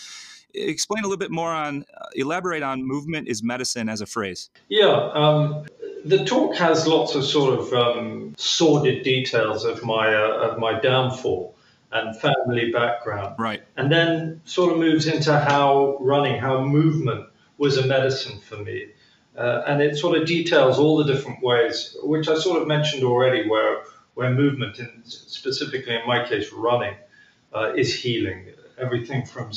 explain 0.53 1.03
a 1.03 1.07
little 1.07 1.17
bit 1.17 1.31
more 1.31 1.51
on 1.51 1.85
uh, 1.95 2.05
elaborate 2.15 2.63
on 2.63 2.83
movement 2.83 3.27
is 3.27 3.43
medicine 3.43 3.87
as 3.87 4.01
a 4.01 4.05
phrase. 4.05 4.49
Yeah 4.67 5.11
um, 5.13 5.65
the 6.05 6.25
talk 6.25 6.55
has 6.55 6.87
lots 6.87 7.13
of 7.15 7.23
sort 7.23 7.59
of 7.59 7.73
um, 7.73 8.33
sordid 8.37 9.03
details 9.03 9.63
of 9.63 9.83
my 9.83 10.13
uh, 10.13 10.49
of 10.49 10.57
my 10.57 10.79
downfall 10.79 11.55
and 11.91 12.19
family 12.19 12.71
background. 12.71 13.35
Right. 13.39 13.63
And 13.77 13.91
then 13.91 14.41
sort 14.45 14.71
of 14.71 14.79
moves 14.79 15.07
into 15.07 15.37
how 15.37 15.97
running, 15.99 16.39
how 16.39 16.63
movement 16.63 17.29
was 17.57 17.77
a 17.77 17.85
medicine 17.85 18.39
for 18.39 18.57
me. 18.57 18.89
Uh, 19.37 19.63
and 19.67 19.81
it 19.81 19.97
sort 19.97 20.17
of 20.17 20.27
details 20.27 20.79
all 20.79 20.97
the 20.97 21.05
different 21.05 21.41
ways, 21.41 21.95
which 22.03 22.27
I 22.27 22.35
sort 22.37 22.61
of 22.61 22.67
mentioned 22.67 23.03
already, 23.03 23.47
where 23.47 23.83
where 24.15 24.31
movement, 24.31 24.79
and 24.79 25.01
specifically 25.05 25.95
in 25.95 26.05
my 26.05 26.27
case, 26.27 26.51
running, 26.51 26.95
uh, 27.53 27.71
is 27.73 27.93
healing. 27.93 28.47
Everything 28.77 29.25
from 29.25 29.51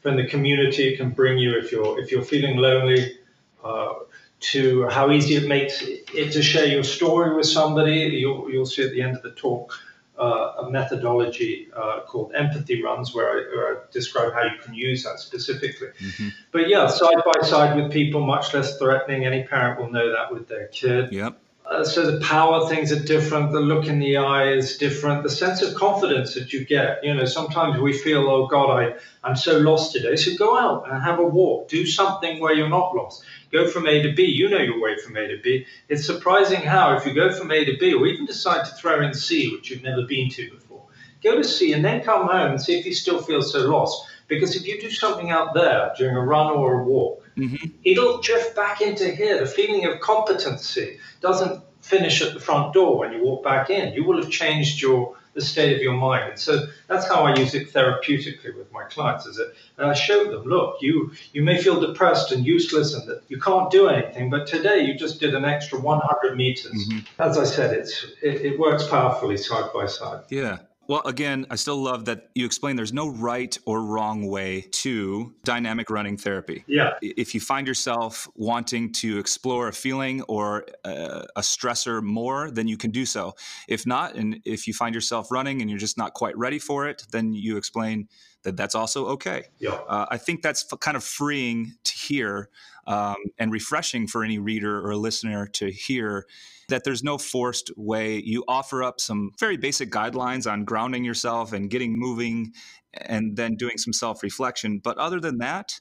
from 0.00 0.16
the 0.16 0.26
community 0.26 0.96
can 0.96 1.10
bring 1.10 1.36
you 1.38 1.58
if 1.58 1.72
you're 1.72 2.00
if 2.00 2.10
you're 2.10 2.22
feeling 2.22 2.56
lonely, 2.56 3.18
uh, 3.62 3.94
to 4.40 4.88
how 4.88 5.10
easy 5.10 5.34
it 5.34 5.46
makes 5.46 5.82
it 5.82 6.32
to 6.32 6.42
share 6.42 6.66
your 6.66 6.84
story 6.84 7.36
with 7.36 7.46
somebody. 7.46 7.98
You'll 8.20 8.50
you'll 8.50 8.66
see 8.66 8.84
at 8.84 8.92
the 8.92 9.02
end 9.02 9.16
of 9.16 9.22
the 9.22 9.32
talk 9.32 9.78
uh, 10.18 10.64
a 10.64 10.70
methodology 10.70 11.68
uh, 11.74 12.00
called 12.06 12.32
empathy 12.34 12.82
runs 12.82 13.14
where 13.14 13.28
I, 13.30 13.34
where 13.54 13.76
I, 13.76 13.80
describe 13.90 14.32
how 14.32 14.42
you 14.42 14.58
can 14.62 14.74
use 14.74 15.04
that 15.04 15.20
specifically. 15.20 15.88
Mm-hmm. 15.88 16.28
But 16.52 16.68
yeah, 16.68 16.86
side 16.88 17.22
by 17.24 17.46
side 17.46 17.76
with 17.80 17.92
people, 17.92 18.24
much 18.24 18.52
less 18.54 18.78
threatening. 18.78 19.24
Any 19.24 19.44
parent 19.44 19.80
will 19.80 19.90
know 19.90 20.12
that 20.12 20.32
with 20.32 20.48
their 20.48 20.68
kid. 20.68 21.12
Yep. 21.12 21.40
Uh, 21.68 21.84
so 21.84 22.10
the 22.10 22.18
power 22.24 22.66
things 22.66 22.90
are 22.92 23.04
different. 23.04 23.52
The 23.52 23.60
look 23.60 23.88
in 23.88 23.98
the 23.98 24.16
eye 24.16 24.52
is 24.52 24.78
different. 24.78 25.22
The 25.22 25.28
sense 25.28 25.60
of 25.60 25.74
confidence 25.74 26.32
that 26.32 26.50
you 26.50 26.64
get. 26.64 27.04
You 27.04 27.12
know, 27.14 27.26
sometimes 27.26 27.78
we 27.78 27.92
feel, 27.92 28.26
oh 28.26 28.46
God, 28.46 28.70
I, 28.70 28.94
I'm 29.22 29.36
so 29.36 29.58
lost 29.58 29.92
today. 29.92 30.16
So 30.16 30.34
go 30.38 30.58
out 30.58 30.90
and 30.90 31.02
have 31.02 31.18
a 31.18 31.24
walk. 31.24 31.68
Do 31.68 31.84
something 31.84 32.40
where 32.40 32.54
you're 32.54 32.70
not 32.70 32.94
lost. 32.94 33.22
Go 33.52 33.68
from 33.68 33.86
A 33.86 34.02
to 34.02 34.14
B. 34.14 34.24
You 34.24 34.48
know 34.48 34.58
your 34.58 34.80
way 34.80 34.96
from 34.96 35.18
A 35.18 35.28
to 35.28 35.36
B. 35.42 35.66
It's 35.90 36.06
surprising 36.06 36.62
how, 36.62 36.96
if 36.96 37.04
you 37.04 37.12
go 37.12 37.30
from 37.32 37.50
A 37.50 37.62
to 37.66 37.76
B, 37.78 37.92
or 37.92 38.06
even 38.06 38.24
decide 38.24 38.64
to 38.64 38.72
throw 38.72 39.02
in 39.06 39.12
C, 39.12 39.52
which 39.52 39.70
you've 39.70 39.82
never 39.82 40.06
been 40.06 40.30
to 40.30 40.50
before, 40.50 40.86
go 41.22 41.36
to 41.36 41.44
C 41.44 41.74
and 41.74 41.84
then 41.84 42.02
come 42.02 42.28
home 42.28 42.52
and 42.52 42.60
see 42.60 42.78
if 42.78 42.86
you 42.86 42.94
still 42.94 43.20
feel 43.20 43.42
so 43.42 43.68
lost. 43.68 44.06
Because 44.26 44.56
if 44.56 44.66
you 44.66 44.80
do 44.80 44.90
something 44.90 45.30
out 45.30 45.52
there 45.52 45.92
during 45.98 46.16
a 46.16 46.24
run 46.24 46.52
or 46.52 46.80
a 46.80 46.84
walk, 46.84 47.27
mm-hmm. 47.38 47.66
it'll 47.84 48.20
drift 48.20 48.54
back 48.56 48.80
into 48.80 49.10
here. 49.10 49.38
The 49.38 49.46
feeling 49.46 49.86
of 49.86 50.00
competency 50.00 50.98
doesn't 51.20 51.62
finish 51.80 52.20
at 52.22 52.34
the 52.34 52.40
front 52.40 52.74
door 52.74 52.98
when 52.98 53.12
you 53.12 53.22
walk 53.22 53.42
back 53.42 53.70
in. 53.70 53.94
You 53.94 54.04
will 54.04 54.20
have 54.22 54.30
changed 54.30 54.82
your 54.82 55.16
the 55.38 55.44
state 55.44 55.76
of 55.76 55.82
your 55.82 55.94
mind. 55.94 56.30
And 56.30 56.38
so 56.38 56.66
that's 56.88 57.06
how 57.06 57.22
I 57.24 57.36
use 57.36 57.54
it 57.54 57.72
therapeutically 57.72 58.56
with 58.56 58.72
my 58.72 58.84
clients. 58.84 59.24
Is 59.26 59.38
it? 59.38 59.54
And 59.76 59.88
I 59.88 59.94
show 59.94 60.30
them, 60.30 60.44
look, 60.44 60.78
you 60.80 61.12
you 61.32 61.42
may 61.42 61.62
feel 61.62 61.80
depressed 61.80 62.32
and 62.32 62.44
useless 62.44 62.94
and 62.94 63.08
that 63.08 63.22
you 63.28 63.40
can't 63.40 63.70
do 63.70 63.88
anything, 63.88 64.30
but 64.30 64.46
today 64.46 64.80
you 64.80 64.94
just 64.94 65.20
did 65.20 65.34
an 65.34 65.44
extra 65.44 65.78
100 65.78 66.36
meters. 66.36 66.72
Mm-hmm. 66.72 67.22
As 67.22 67.38
I 67.38 67.44
said, 67.44 67.72
it's 67.74 68.04
it, 68.22 68.42
it 68.42 68.58
works 68.58 68.86
powerfully 68.88 69.36
side 69.36 69.70
by 69.72 69.86
side. 69.86 70.24
Yeah. 70.28 70.58
Well, 70.88 71.02
again, 71.04 71.46
I 71.50 71.56
still 71.56 71.76
love 71.76 72.06
that 72.06 72.30
you 72.34 72.46
explain 72.46 72.74
there's 72.74 72.94
no 72.94 73.08
right 73.08 73.56
or 73.66 73.82
wrong 73.82 74.26
way 74.26 74.62
to 74.72 75.34
dynamic 75.44 75.90
running 75.90 76.16
therapy. 76.16 76.64
Yeah. 76.66 76.94
If 77.02 77.34
you 77.34 77.42
find 77.42 77.66
yourself 77.66 78.26
wanting 78.34 78.92
to 78.94 79.18
explore 79.18 79.68
a 79.68 79.72
feeling 79.72 80.22
or 80.22 80.64
a, 80.84 81.26
a 81.36 81.40
stressor 81.42 82.02
more, 82.02 82.50
then 82.50 82.68
you 82.68 82.78
can 82.78 82.90
do 82.90 83.04
so. 83.04 83.34
If 83.68 83.86
not, 83.86 84.14
and 84.14 84.40
if 84.46 84.66
you 84.66 84.72
find 84.72 84.94
yourself 84.94 85.30
running 85.30 85.60
and 85.60 85.68
you're 85.68 85.78
just 85.78 85.98
not 85.98 86.14
quite 86.14 86.36
ready 86.38 86.58
for 86.58 86.88
it, 86.88 87.04
then 87.10 87.34
you 87.34 87.58
explain 87.58 88.08
that 88.44 88.56
that's 88.56 88.74
also 88.74 89.08
okay. 89.08 89.44
Yeah. 89.58 89.78
Uh, 89.88 90.06
I 90.10 90.16
think 90.16 90.40
that's 90.40 90.62
kind 90.80 90.96
of 90.96 91.04
freeing 91.04 91.74
to 91.84 91.92
hear 91.92 92.48
um, 92.88 93.16
and 93.38 93.52
refreshing 93.52 94.06
for 94.06 94.24
any 94.24 94.38
reader 94.38 94.84
or 94.84 94.96
listener 94.96 95.46
to 95.46 95.70
hear 95.70 96.26
that 96.70 96.84
there's 96.84 97.04
no 97.04 97.18
forced 97.18 97.70
way. 97.76 98.20
You 98.24 98.44
offer 98.48 98.82
up 98.82 98.98
some 98.98 99.30
very 99.38 99.58
basic 99.58 99.90
guidelines 99.90 100.50
on 100.50 100.64
grounding 100.64 101.04
yourself 101.04 101.52
and 101.52 101.70
getting 101.70 101.92
moving 101.96 102.52
and 102.94 103.36
then 103.36 103.56
doing 103.56 103.76
some 103.76 103.92
self 103.92 104.22
reflection. 104.22 104.80
But 104.82 104.96
other 104.96 105.20
than 105.20 105.38
that, 105.38 105.78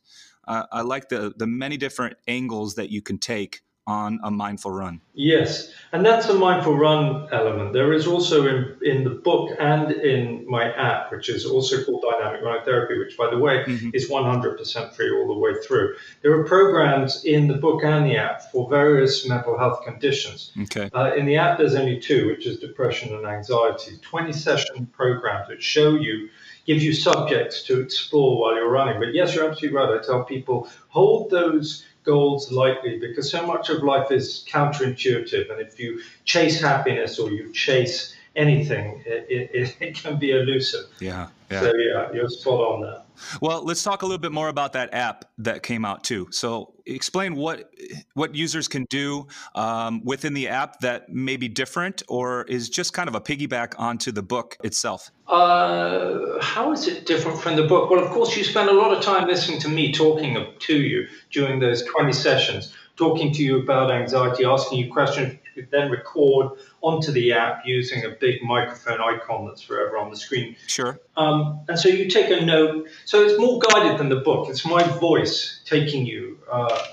uh, 0.47 0.63
I 0.71 0.81
like 0.81 1.07
the, 1.07 1.33
the 1.35 1.47
many 1.47 1.77
different 1.77 2.17
angles 2.27 2.75
that 2.75 2.89
you 2.89 3.01
can 3.01 3.17
take 3.17 3.61
on 3.88 4.20
a 4.24 4.29
mindful 4.29 4.72
run. 4.72 5.00
Yes, 5.13 5.72
and 5.94 6.06
that's 6.06 6.27
a 6.27 6.34
mindful 6.34 6.77
run 6.77 7.27
element. 7.32 7.72
There 7.72 7.94
is 7.94 8.06
also 8.06 8.46
in, 8.46 8.75
in 8.82 9.03
the 9.06 9.10
book 9.10 9.56
and 9.60 9.91
in 9.91 10.46
my 10.48 10.72
app, 10.74 11.12
which 11.12 11.29
is 11.29 11.46
also 11.46 11.84
called 11.84 12.03
Dynamic 12.12 12.41
Running 12.41 12.65
Therapy, 12.65 13.00
which, 13.00 13.17
by 13.17 13.29
the 13.29 13.38
way, 13.38 13.63
mm-hmm. 13.65 13.89
is 13.94 14.10
100% 14.10 14.94
free 14.94 15.10
all 15.17 15.27
the 15.27 15.39
way 15.39 15.53
through. 15.65 15.96
There 16.22 16.38
are 16.38 16.44
programs 16.44 17.24
in 17.24 17.48
the 17.48 17.56
book 17.56 17.84
and 17.84 18.06
the 18.06 18.17
app 18.17 18.51
for 18.51 18.70
various 18.70 19.27
mental 19.27 19.58
health 19.58 19.84
conditions. 19.86 20.51
Okay. 20.63 20.89
Uh, 20.94 21.13
in 21.15 21.25
the 21.25 21.38
app, 21.38 21.58
there's 21.58 21.75
only 21.75 22.00
two, 22.00 22.27
which 22.27 22.46
is 22.46 22.60
depression 22.60 23.15
and 23.15 23.25
anxiety. 23.25 23.98
20 24.01 24.34
session 24.34 24.86
programs 24.88 25.48
that 25.48 25.63
show 25.63 25.96
you 25.96 26.29
gives 26.65 26.84
you 26.84 26.94
subjects 26.94 27.63
to 27.63 27.79
explore 27.79 28.39
while 28.39 28.53
you're 28.53 28.70
running. 28.70 29.00
But 29.00 29.13
yes, 29.13 29.34
you're 29.34 29.50
absolutely 29.50 29.77
right. 29.77 29.98
I 29.98 30.06
tell 30.06 30.25
people 30.25 30.70
hold 30.89 31.29
those 31.29 31.86
goals 32.07 32.51
lightly 32.51 32.97
because 32.97 33.29
so 33.29 33.45
much 33.45 33.69
of 33.69 33.83
life 33.83 34.11
is 34.11 34.45
counterintuitive. 34.49 35.51
And 35.51 35.59
if 35.61 35.79
you 35.79 36.01
chase 36.25 36.59
happiness 36.59 37.19
or 37.19 37.29
you 37.29 37.51
chase 37.53 38.15
anything, 38.35 39.03
it, 39.05 39.51
it, 39.53 39.77
it 39.79 39.95
can 39.95 40.17
be 40.17 40.31
elusive. 40.31 40.85
Yeah, 40.99 41.27
yeah. 41.51 41.61
So, 41.61 41.73
yeah, 41.75 42.11
you're 42.13 42.29
spot 42.29 42.59
on 42.71 42.81
there. 42.81 43.01
Well, 43.41 43.63
let's 43.63 43.83
talk 43.83 44.01
a 44.01 44.05
little 44.05 44.19
bit 44.19 44.31
more 44.31 44.50
about 44.50 44.74
that 44.74 44.93
app 44.93 45.25
that 45.39 45.63
came 45.63 45.86
out 45.86 46.03
too. 46.03 46.27
So, 46.31 46.74
explain 46.86 47.36
what 47.36 47.69
what 48.13 48.36
users 48.36 48.67
can 48.67 48.86
do 48.89 49.27
um, 49.55 50.03
within 50.03 50.33
the 50.33 50.47
app 50.47 50.79
that 50.79 51.09
may 51.09 51.38
be 51.38 51.47
different, 51.47 52.03
or 52.07 52.43
is 52.43 52.69
just 52.69 52.93
kind 52.93 53.09
of 53.09 53.15
a 53.15 53.21
piggyback 53.21 53.74
onto 53.77 54.12
the 54.12 54.24
book 54.24 54.57
itself. 54.63 55.12
Uh, 55.27 56.41
how 56.41 56.71
is 56.71 56.88
it 56.88 57.05
different 57.05 57.39
from 57.39 57.55
the 57.55 57.63
book? 57.63 57.89
Well, 57.89 58.03
of 58.03 58.09
course, 58.12 58.36
you 58.38 58.43
spend 58.43 58.69
a 58.69 58.74
lot 58.74 58.95
of 58.95 59.03
time 59.03 59.27
listening 59.27 59.59
to 59.62 59.69
me 59.69 59.91
talking 59.91 60.45
to 60.59 60.81
you 60.81 61.07
during 61.31 61.59
those 61.59 61.83
twenty 61.83 62.13
sessions, 62.13 62.74
talking 62.95 63.33
to 63.33 63.43
you 63.43 63.62
about 63.62 63.91
anxiety, 63.91 64.45
asking 64.45 64.79
you 64.79 64.91
questions 64.91 65.38
could 65.57 65.71
then 65.71 65.89
record 65.89 66.51
onto 66.81 67.11
the 67.11 67.33
app 67.33 67.63
using 67.65 68.05
a 68.05 68.09
big 68.09 68.43
microphone 68.43 69.01
icon 69.01 69.47
that's 69.47 69.61
forever 69.61 69.97
on 69.97 70.09
the 70.11 70.15
screen. 70.15 70.55
Sure. 70.67 70.99
Um, 71.15 71.61
and 71.67 71.79
so 71.79 71.89
you 71.89 72.09
take 72.09 72.29
a 72.29 72.45
note. 72.45 72.87
So 73.05 73.23
it's 73.23 73.39
more 73.39 73.59
guided 73.59 73.99
than 73.99 74.09
the 74.09 74.21
book. 74.21 74.49
It's 74.49 74.65
my 74.65 74.83
voice 74.83 75.61
taking 75.65 76.05
you 76.05 76.39
uh, 76.51 76.83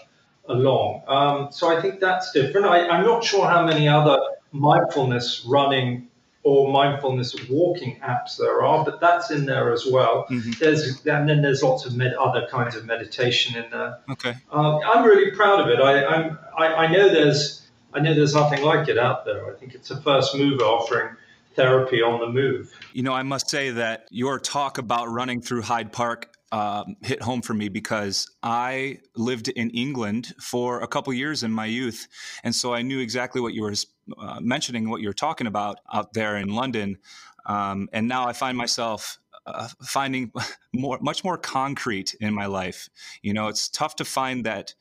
along. 0.49 1.03
Um, 1.07 1.53
so 1.53 1.77
I 1.77 1.81
think 1.81 2.01
that's 2.01 2.33
different. 2.33 2.67
I, 2.67 2.89
I'm 2.89 3.05
not 3.05 3.23
sure 3.23 3.47
how 3.47 3.67
many 3.67 3.87
other 3.89 4.19
mindfulness 4.53 5.45
running 5.47 6.09
or 6.45 6.71
mindfulness 6.71 7.35
walking 7.49 7.99
apps 8.01 8.37
there 8.37 8.63
are, 8.63 8.85
but 8.85 9.01
that's 9.01 9.31
in 9.31 9.47
there 9.47 9.73
as 9.73 9.87
well. 9.87 10.27
Mm-hmm. 10.31 10.53
There's 10.61 11.05
and 11.07 11.29
then 11.29 11.41
there's 11.41 11.63
lots 11.63 11.87
of 11.87 11.97
med, 11.97 12.13
other 12.15 12.47
kinds 12.51 12.77
of 12.77 12.85
meditation 12.85 13.57
in 13.57 13.71
there. 13.71 13.99
Okay, 14.11 14.35
um, 14.53 14.81
I'm 14.87 15.05
really 15.05 15.31
proud 15.31 15.61
of 15.61 15.69
it. 15.69 15.81
I, 15.81 16.05
I'm 16.05 16.39
I, 16.57 16.67
I 16.67 16.93
know 16.93 17.09
there's 17.09 17.64
I 17.95 18.01
know 18.01 18.13
there's 18.13 18.35
nothing 18.35 18.63
like 18.63 18.89
it 18.89 18.99
out 18.99 19.25
there. 19.25 19.47
I 19.47 19.57
think 19.57 19.75
it's 19.75 19.91
a 19.91 20.01
first 20.01 20.37
mover 20.37 20.65
offering 20.65 21.17
therapy 21.55 22.03
on 22.03 22.19
the 22.21 22.29
move. 22.29 22.73
You 22.93 23.05
know, 23.05 23.13
I 23.13 23.23
must 23.23 23.49
say 23.49 23.71
that 23.71 24.09
your 24.11 24.41
talk 24.41 24.79
about 24.79 25.09
running 25.09 25.41
through 25.41 25.63
Hyde 25.63 25.93
Park 25.93 26.37
um, 26.51 26.97
hit 27.03 27.23
home 27.23 27.43
for 27.43 27.55
me 27.55 27.69
because 27.69 28.31
I 28.43 28.99
lived 29.17 29.49
in 29.49 29.71
England 29.71 30.35
for 30.41 30.81
a 30.81 30.87
couple 30.87 31.13
years 31.13 31.43
in 31.43 31.51
my 31.53 31.67
youth, 31.67 32.07
and 32.45 32.55
so 32.55 32.75
I 32.75 32.83
knew 32.83 33.01
exactly 33.01 33.41
what 33.41 33.55
you 33.55 33.63
were 33.63 33.75
uh, 34.19 34.39
mentioning, 34.41 34.89
what 34.89 35.01
you 35.01 35.09
were 35.09 35.15
talking 35.15 35.47
about 35.47 35.79
out 35.93 36.13
there 36.13 36.37
in 36.37 36.49
London. 36.49 36.99
Um, 37.47 37.89
and 37.93 38.07
now 38.09 38.27
I 38.27 38.33
find 38.33 38.57
myself 38.57 39.19
uh, 39.47 39.69
finding 39.83 40.33
more, 40.73 40.99
much 41.01 41.25
more 41.25 41.37
concrete 41.37 42.15
in 42.21 42.35
my 42.35 42.47
life. 42.47 42.89
You 43.23 43.35
know, 43.35 43.49
it's 43.49 43.69
tough 43.69 43.97
to 43.97 44.05
find 44.05 44.45
that 44.47 44.75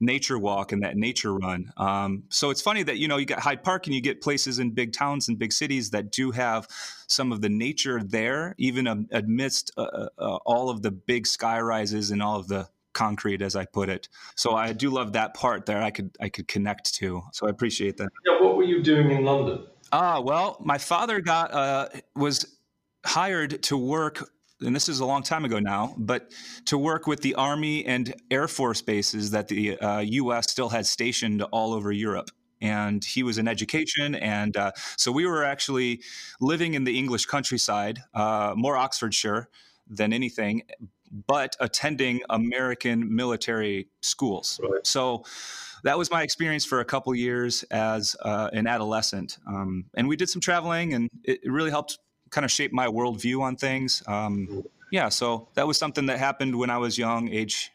nature 0.00 0.38
walk 0.38 0.72
and 0.72 0.82
that 0.82 0.96
nature 0.96 1.34
run. 1.34 1.72
Um, 1.76 2.24
so 2.28 2.50
it's 2.50 2.60
funny 2.60 2.82
that 2.82 2.98
you 2.98 3.08
know 3.08 3.16
you 3.16 3.26
get 3.26 3.38
Hyde 3.38 3.62
Park 3.62 3.86
and 3.86 3.94
you 3.94 4.00
get 4.00 4.20
places 4.20 4.58
in 4.58 4.70
big 4.70 4.92
towns 4.92 5.28
and 5.28 5.38
big 5.38 5.52
cities 5.52 5.90
that 5.90 6.10
do 6.10 6.30
have 6.30 6.68
some 7.06 7.32
of 7.32 7.40
the 7.40 7.48
nature 7.48 8.02
there, 8.02 8.54
even 8.58 9.08
amidst 9.12 9.72
uh, 9.76 9.82
uh, 9.82 10.08
uh, 10.18 10.36
all 10.46 10.70
of 10.70 10.82
the 10.82 10.90
big 10.90 11.26
sky 11.26 11.60
rises 11.60 12.10
and 12.10 12.22
all 12.22 12.38
of 12.38 12.48
the 12.48 12.68
concrete 12.92 13.42
as 13.42 13.56
I 13.56 13.64
put 13.66 13.88
it. 13.88 14.08
So 14.36 14.54
I 14.54 14.72
do 14.72 14.90
love 14.90 15.12
that 15.12 15.34
part 15.34 15.66
there 15.66 15.82
I 15.82 15.90
could 15.90 16.16
I 16.20 16.28
could 16.28 16.48
connect 16.48 16.94
to. 16.94 17.22
So 17.32 17.46
I 17.46 17.50
appreciate 17.50 17.96
that. 17.98 18.08
Yeah, 18.26 18.40
what 18.40 18.56
were 18.56 18.64
you 18.64 18.82
doing 18.82 19.10
in 19.10 19.24
London? 19.24 19.66
Ah, 19.92 20.20
well, 20.20 20.56
my 20.60 20.78
father 20.78 21.20
got 21.20 21.52
uh, 21.52 21.88
was 22.16 22.56
hired 23.04 23.62
to 23.64 23.76
work 23.76 24.30
and 24.60 24.74
this 24.74 24.88
is 24.88 25.00
a 25.00 25.06
long 25.06 25.22
time 25.22 25.44
ago 25.44 25.58
now, 25.58 25.94
but 25.98 26.30
to 26.66 26.78
work 26.78 27.06
with 27.06 27.20
the 27.22 27.34
Army 27.34 27.84
and 27.84 28.14
Air 28.30 28.48
Force 28.48 28.82
bases 28.82 29.30
that 29.32 29.48
the 29.48 29.78
uh, 29.78 29.98
U.S. 30.00 30.50
still 30.50 30.68
had 30.68 30.86
stationed 30.86 31.42
all 31.42 31.72
over 31.72 31.92
Europe. 31.92 32.30
And 32.60 33.04
he 33.04 33.22
was 33.22 33.36
in 33.36 33.46
education. 33.46 34.14
And 34.14 34.56
uh, 34.56 34.72
so 34.96 35.12
we 35.12 35.26
were 35.26 35.44
actually 35.44 36.00
living 36.40 36.74
in 36.74 36.84
the 36.84 36.96
English 36.96 37.26
countryside, 37.26 38.00
uh, 38.14 38.54
more 38.56 38.76
Oxfordshire 38.76 39.48
than 39.86 40.12
anything, 40.12 40.62
but 41.26 41.56
attending 41.60 42.22
American 42.30 43.14
military 43.14 43.88
schools. 44.02 44.60
Right. 44.62 44.86
So 44.86 45.24
that 45.82 45.98
was 45.98 46.10
my 46.10 46.22
experience 46.22 46.64
for 46.64 46.80
a 46.80 46.84
couple 46.84 47.14
years 47.14 47.62
as 47.64 48.16
uh, 48.22 48.48
an 48.52 48.66
adolescent. 48.66 49.38
Um, 49.46 49.84
and 49.94 50.08
we 50.08 50.16
did 50.16 50.30
some 50.30 50.40
traveling, 50.40 50.94
and 50.94 51.10
it, 51.22 51.40
it 51.44 51.52
really 51.52 51.70
helped 51.70 51.98
kind 52.34 52.44
of 52.44 52.50
shaped 52.50 52.74
my 52.74 52.88
worldview 52.88 53.40
on 53.40 53.56
things. 53.56 54.02
Um, 54.06 54.64
yeah, 54.90 55.08
so 55.08 55.48
that 55.54 55.66
was 55.66 55.78
something 55.78 56.06
that 56.06 56.18
happened 56.18 56.56
when 56.56 56.68
I 56.68 56.78
was 56.78 56.98
young, 56.98 57.28
age 57.28 57.70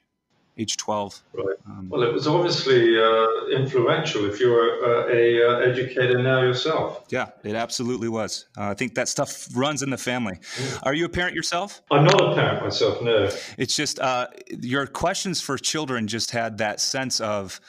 age 0.58 0.76
12. 0.76 1.22
Right. 1.34 1.46
Um, 1.66 1.88
well, 1.90 2.04
it 2.04 2.12
was 2.12 2.28
obviously 2.28 3.00
uh, 3.00 3.46
influential 3.56 4.26
if 4.26 4.42
you're 4.42 4.84
uh, 4.84 5.08
a 5.08 5.42
uh, 5.42 5.70
educator 5.72 6.22
now 6.22 6.42
yourself. 6.42 7.06
Yeah, 7.10 7.30
it 7.46 7.56
absolutely 7.56 8.10
was. 8.10 8.46
Uh, 8.58 8.68
I 8.68 8.74
think 8.74 8.96
that 8.96 9.08
stuff 9.08 9.48
runs 9.56 9.84
in 9.84 9.90
the 9.90 9.98
family. 9.98 10.34
Mm. 10.34 10.80
Are 10.84 10.94
you 10.94 11.06
a 11.06 11.10
parent 11.10 11.34
yourself? 11.34 11.82
I'm 11.90 12.04
not 12.04 12.22
a 12.22 12.36
parent 12.36 12.62
myself, 12.62 13.02
no. 13.02 13.30
It's 13.58 13.74
just 13.74 14.00
uh, 14.00 14.28
your 14.50 14.86
questions 14.86 15.40
for 15.40 15.58
children 15.58 16.08
just 16.08 16.32
had 16.32 16.58
that 16.58 16.82
sense 16.82 17.22
of 17.22 17.62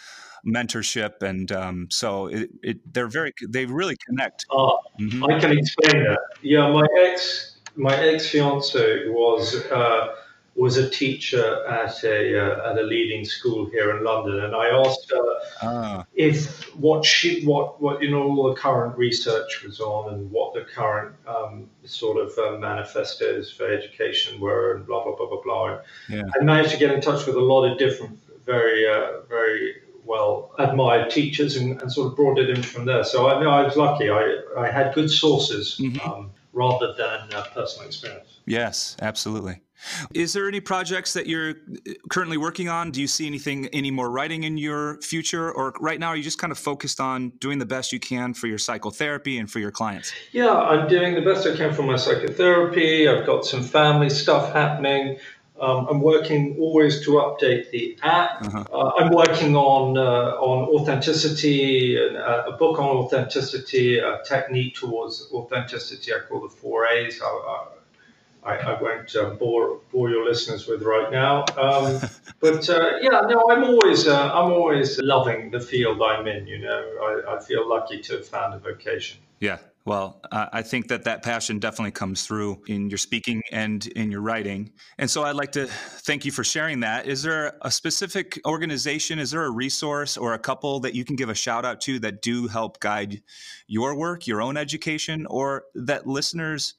mentorship, 0.47 1.23
and 1.23 1.53
um, 1.53 1.89
so 1.91 2.27
it, 2.27 2.51
it, 2.63 2.95
they're 2.95 3.09
very 3.09 3.33
they 3.49 3.67
really 3.67 3.97
connect. 4.07 4.47
Uh, 4.51 4.73
mm-hmm. 4.99 5.25
I 5.25 5.41
can 5.41 5.57
explain 5.57 6.05
that. 6.05 6.21
Yeah, 6.43 6.71
my 6.71 6.87
ex 7.07 7.57
my 7.77 7.95
ex 7.97 8.29
fiance 8.29 9.09
was. 9.09 9.57
Uh, 9.67 10.15
was 10.57 10.77
a 10.77 10.91
teacher 10.91 11.65
at 11.67 12.03
a 12.05 12.39
uh, 12.39 12.71
at 12.71 12.79
a 12.79 12.83
leading 12.83 13.25
school 13.25 13.67
here 13.71 13.97
in 13.97 14.05
London, 14.05 14.45
and 14.45 14.55
I 14.55 14.69
asked 14.69 15.11
her 15.11 15.39
ah. 15.63 16.05
if 16.15 16.75
what 16.77 17.05
she 17.05 17.45
what 17.45 17.81
what 17.81 18.03
you 18.03 18.11
know 18.11 18.23
all 18.23 18.49
the 18.49 18.61
current 18.61 18.97
research 18.99 19.63
was 19.65 19.81
on 19.81 20.13
and 20.13 20.31
what 20.31 20.53
the 20.55 20.63
current 20.63 21.15
um, 21.27 21.71
sort 21.85 22.19
of 22.19 22.37
uh, 22.37 22.59
manifestos 22.59 23.51
for 23.51 23.67
education 23.73 24.41
were, 24.41 24.75
and 24.75 24.87
blah 24.87 25.03
blah 25.05 25.17
blah 25.17 25.29
blah 25.29 25.43
blah. 25.43 25.79
Yeah. 26.09 26.23
I 26.39 26.45
managed 26.45 26.73
to 26.73 26.79
get 26.79 26.93
in 26.93 27.01
touch 27.01 27.27
with 27.27 27.37
a 27.37 27.47
lot 27.53 27.65
of 27.65 27.79
different 27.79 28.19
very 28.45 28.89
uh, 28.89 29.21
very 29.29 29.60
admired 30.69 31.11
teachers 31.11 31.57
and, 31.57 31.81
and, 31.81 31.93
sort 31.93 32.09
of 32.09 32.17
brought 32.17 32.39
it 32.39 32.51
in 32.51 32.63
from 32.63 32.85
there. 32.85 33.05
So 33.05 33.27
I, 33.27 33.43
I 33.43 33.63
was 33.63 33.77
lucky. 33.77 34.11
I 34.11 34.41
I 34.57 34.71
had 34.71 34.95
good 34.95 35.11
sources 35.11 35.79
mm-hmm. 35.81 36.09
um, 36.09 36.31
rather 36.53 36.93
than 36.95 37.33
uh, 37.33 37.45
personal 37.55 37.87
experience. 37.87 38.41
Yes, 38.47 38.97
absolutely. 39.01 39.61
Is 40.15 40.33
there 40.33 40.47
any 40.47 40.61
projects 40.61 41.15
that 41.15 41.27
you're 41.27 41.51
uh, 41.51 41.93
currently 42.11 42.37
working 42.37 42.69
on? 42.69 42.91
Do 42.91 43.01
you 43.01 43.07
see 43.07 43.27
anything, 43.27 43.67
any 43.69 43.91
more 43.91 44.11
writing 44.11 44.45
in 44.45 44.59
your 44.59 45.01
future? 45.01 45.51
Or 45.51 45.75
right 45.81 45.99
now, 45.99 46.09
are 46.09 46.17
you 46.17 46.23
just 46.23 46.39
kind 46.39 46.51
of 46.51 46.59
focused 46.59 47.01
on 47.01 47.31
doing 47.39 47.59
the 47.59 47.67
best 47.67 47.93
you 47.93 48.01
can 48.01 48.35
for 48.35 48.47
your 48.47 48.59
psychotherapy 48.59 49.39
and 49.39 49.51
for 49.51 49.59
your 49.59 49.71
clients? 49.71 50.13
Yeah, 50.33 50.53
I'm 50.53 50.89
doing 50.89 51.15
the 51.15 51.23
best 51.23 51.47
I 51.47 51.57
can 51.57 51.73
for 51.73 51.83
my 51.83 51.97
psychotherapy. 51.97 53.09
I've 53.09 53.27
got 53.27 53.45
some 53.45 53.63
family 53.63 54.11
stuff 54.11 54.53
happening. 54.53 55.19
Um, 55.61 55.87
I'm 55.91 56.01
working 56.01 56.57
always 56.59 57.05
to 57.05 57.11
update 57.13 57.71
the 57.71 57.99
app. 58.03 58.43
Uh-huh. 58.47 58.65
Uh, 58.73 58.93
I'm 58.99 59.11
working 59.11 59.55
on 59.57 59.99
uh, 59.99 60.37
on 60.41 60.69
authenticity, 60.69 61.99
uh, 61.99 62.45
a 62.47 62.53
book 62.53 62.79
on 62.79 62.87
authenticity, 62.87 63.99
a 63.99 64.21
technique 64.25 64.75
towards 64.75 65.29
authenticity. 65.33 66.15
I 66.15 66.21
call 66.27 66.41
the 66.41 66.49
four 66.49 66.87
A's. 66.87 67.21
I, 67.23 67.67
I, 68.43 68.57
I, 68.57 68.83
won't 68.83 69.15
uh, 69.15 69.31
bore 69.35 69.81
bore 69.93 70.09
your 70.09 70.25
listeners 70.25 70.67
with 70.67 70.83
right 70.83 71.13
now. 71.13 71.45
Um, 71.59 72.01
but 72.41 72.69
uh, 72.71 72.93
yeah, 73.03 73.21
no, 73.29 73.45
I'm 73.51 73.65
always 73.65 74.07
uh, 74.09 74.33
I'm 74.33 74.53
always 74.53 74.99
loving 74.99 75.51
the 75.51 75.61
field 75.61 76.01
I'm 76.01 76.27
in. 76.27 76.47
You 76.47 76.61
know, 76.61 77.23
I, 77.29 77.37
I 77.37 77.41
feel 77.41 77.69
lucky 77.69 78.01
to 78.01 78.17
have 78.17 78.27
found 78.27 78.55
a 78.55 78.59
vocation. 78.59 79.19
Yeah. 79.41 79.59
Well, 79.87 80.21
I 80.31 80.61
think 80.63 80.89
that 80.89 81.05
that 81.05 81.23
passion 81.23 81.59
definitely 81.59 81.93
comes 81.93 82.27
through 82.27 82.63
in 82.67 82.91
your 82.91 82.99
speaking 82.99 83.43
and 83.51 83.85
in 83.87 84.11
your 84.11 84.21
writing. 84.21 84.73
And 84.99 85.11
so 85.11 85.23
I'd 85.25 85.37
like 85.37 85.53
to 85.53 85.67
thank 85.67 86.27
you 86.27 86.33
for 86.33 86.45
sharing 86.45 86.81
that. 86.81 87.07
Is 87.07 87.23
there 87.23 87.55
a 87.63 87.71
specific 87.71 88.39
organization, 88.47 89.19
is 89.19 89.31
there 89.31 89.45
a 89.45 89.51
resource 89.51 90.19
or 90.19 90.35
a 90.35 90.39
couple 90.39 90.81
that 90.81 90.95
you 90.95 91.05
can 91.05 91.17
give 91.17 91.31
a 91.31 91.35
shout 91.35 91.65
out 91.65 91.81
to 91.83 91.99
that 92.01 92.21
do 92.21 92.47
help 92.47 92.79
guide 92.81 93.23
your 93.67 93.97
work, 93.97 94.27
your 94.27 94.43
own 94.43 94.59
education, 94.59 95.27
or 95.27 95.65
that 95.75 96.07
listeners 96.07 96.75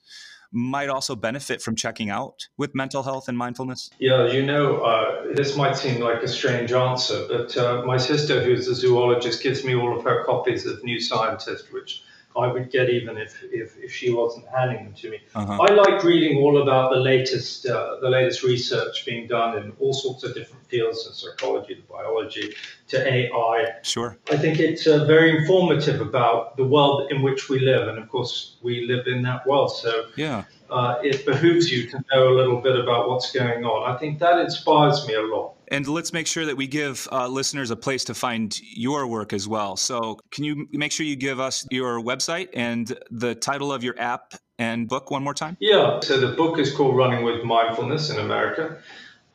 might 0.52 0.90
also 0.90 1.16
benefit 1.16 1.62
from 1.62 1.76
checking 1.76 2.10
out 2.10 2.48
with 2.58 2.76
mental 2.76 3.02
health 3.02 3.28
and 3.28 3.38
mindfulness? 3.38 3.90
Yeah, 4.00 4.28
you 4.28 4.46
know, 4.46 4.78
uh, 4.78 5.34
this 5.34 5.56
might 5.56 5.76
seem 5.76 6.02
like 6.02 6.22
a 6.22 6.28
strange 6.28 6.72
answer, 6.72 7.26
but 7.28 7.58
uh, 7.58 7.84
my 7.84 7.98
sister, 7.98 8.44
who's 8.44 8.68
a 8.68 8.76
zoologist, 8.76 9.42
gives 9.42 9.64
me 9.64 9.76
all 9.76 9.98
of 9.98 10.04
her 10.04 10.24
copies 10.24 10.66
of 10.66 10.84
New 10.84 11.00
Scientist, 11.00 11.74
which 11.74 12.04
I 12.38 12.48
would 12.48 12.72
get 12.72 12.90
even 12.90 13.18
if, 13.18 13.44
if, 13.44 13.78
if 13.78 13.94
she 13.94 14.12
wasn't 14.12 14.48
handing 14.48 14.86
them 14.86 14.94
to 14.94 15.12
me. 15.12 15.20
Uh-huh. 15.36 15.62
I 15.62 15.74
like 15.74 16.04
reading 16.04 16.38
all 16.38 16.62
about 16.62 16.92
the 16.92 17.00
latest 17.00 17.66
uh, 17.66 17.98
the 18.02 18.10
latest 18.10 18.44
research 18.44 19.06
being 19.06 19.28
done 19.28 19.58
in 19.58 19.74
all 19.80 19.94
sorts 19.94 20.24
of 20.24 20.34
different 20.34 20.66
fields, 20.68 21.06
of 21.08 21.16
psychology 21.16 21.76
to 21.76 21.82
biology 21.84 22.54
to 22.90 23.14
AI. 23.14 23.68
Sure. 23.84 24.18
I 24.32 24.38
think 24.38 24.60
it's 24.60 24.88
uh, 24.88 25.06
very 25.06 25.38
informative 25.38 26.02
about 26.02 26.58
the 26.58 26.66
world 26.66 27.12
in 27.12 27.22
which 27.22 27.50
we 27.50 27.60
live, 27.60 27.88
and 27.88 27.98
of 27.98 28.10
course 28.10 28.58
we 28.62 28.86
live 28.86 29.08
in 29.08 29.22
that 29.24 29.46
world. 29.46 29.72
So 29.76 30.06
yeah. 30.16 30.46
Uh, 30.72 30.98
it 31.04 31.26
behooves 31.26 31.70
you 31.70 31.86
to 31.90 32.02
know 32.14 32.30
a 32.30 32.36
little 32.36 32.62
bit 32.62 32.80
about 32.80 33.10
what's 33.10 33.30
going 33.34 33.66
on. 33.66 33.94
I 33.94 33.98
think 33.98 34.20
that 34.20 34.40
inspires 34.40 35.06
me 35.06 35.16
a 35.16 35.22
lot. 35.22 35.56
And 35.68 35.86
let's 35.86 36.14
make 36.14 36.28
sure 36.28 36.46
that 36.46 36.56
we 36.56 36.66
give 36.66 37.10
uh, 37.12 37.28
listeners 37.28 37.72
a 37.72 37.76
place 37.76 38.06
to 38.06 38.14
find 38.14 38.58
your 38.62 39.06
work 39.08 39.34
as 39.34 39.50
well. 39.50 39.76
So, 39.76 40.18
can 40.32 40.46
you 40.46 40.70
make 40.72 40.94
sure 40.94 41.06
you 41.06 41.18
give 41.18 41.42
us 41.42 41.68
your 41.72 42.02
website 42.02 42.48
and 42.54 42.98
the 43.10 43.36
title 43.36 43.74
of 43.74 43.84
your 43.84 44.00
app 44.00 44.36
and 44.60 44.88
book 44.88 45.12
one 45.12 45.24
more 45.24 45.34
time? 45.34 45.58
Yeah. 45.60 46.00
So, 46.02 46.18
the 46.20 46.36
book 46.36 46.58
is 46.58 46.74
called 46.74 46.96
Running 46.96 47.26
with 47.26 47.44
Mindfulness 47.44 48.10
in 48.10 48.20
America. 48.20 48.78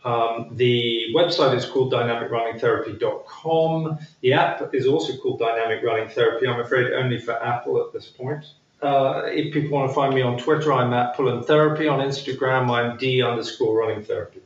Um, 0.05 0.49
the 0.53 1.07
website 1.14 1.55
is 1.57 1.66
called 1.66 1.92
dynamicrunningtherapy.com. 1.92 3.99
The 4.20 4.33
app 4.33 4.72
is 4.72 4.87
also 4.87 5.16
called 5.18 5.40
Dynamic 5.40 5.83
Running 5.83 6.09
Therapy. 6.09 6.46
I'm 6.46 6.61
afraid 6.61 6.92
only 6.92 7.18
for 7.18 7.33
Apple 7.42 7.85
at 7.85 7.92
this 7.92 8.07
point. 8.07 8.46
Uh, 8.83 9.23
if 9.27 9.53
people 9.55 9.71
want 9.71 9.91
to 9.91 9.95
find 9.95 10.15
me 10.15 10.23
on 10.23 10.39
Twitter, 10.39 10.73
I'm 10.73 10.93
at 10.93 11.17
Pullen 11.17 11.43
Therapy. 11.43 11.89
On 11.89 12.01
Instagram, 12.01 12.71
I'm 12.71 12.97
D 12.99 13.23
underscore 13.23 13.79
running 13.79 14.05
therapy. 14.05 14.41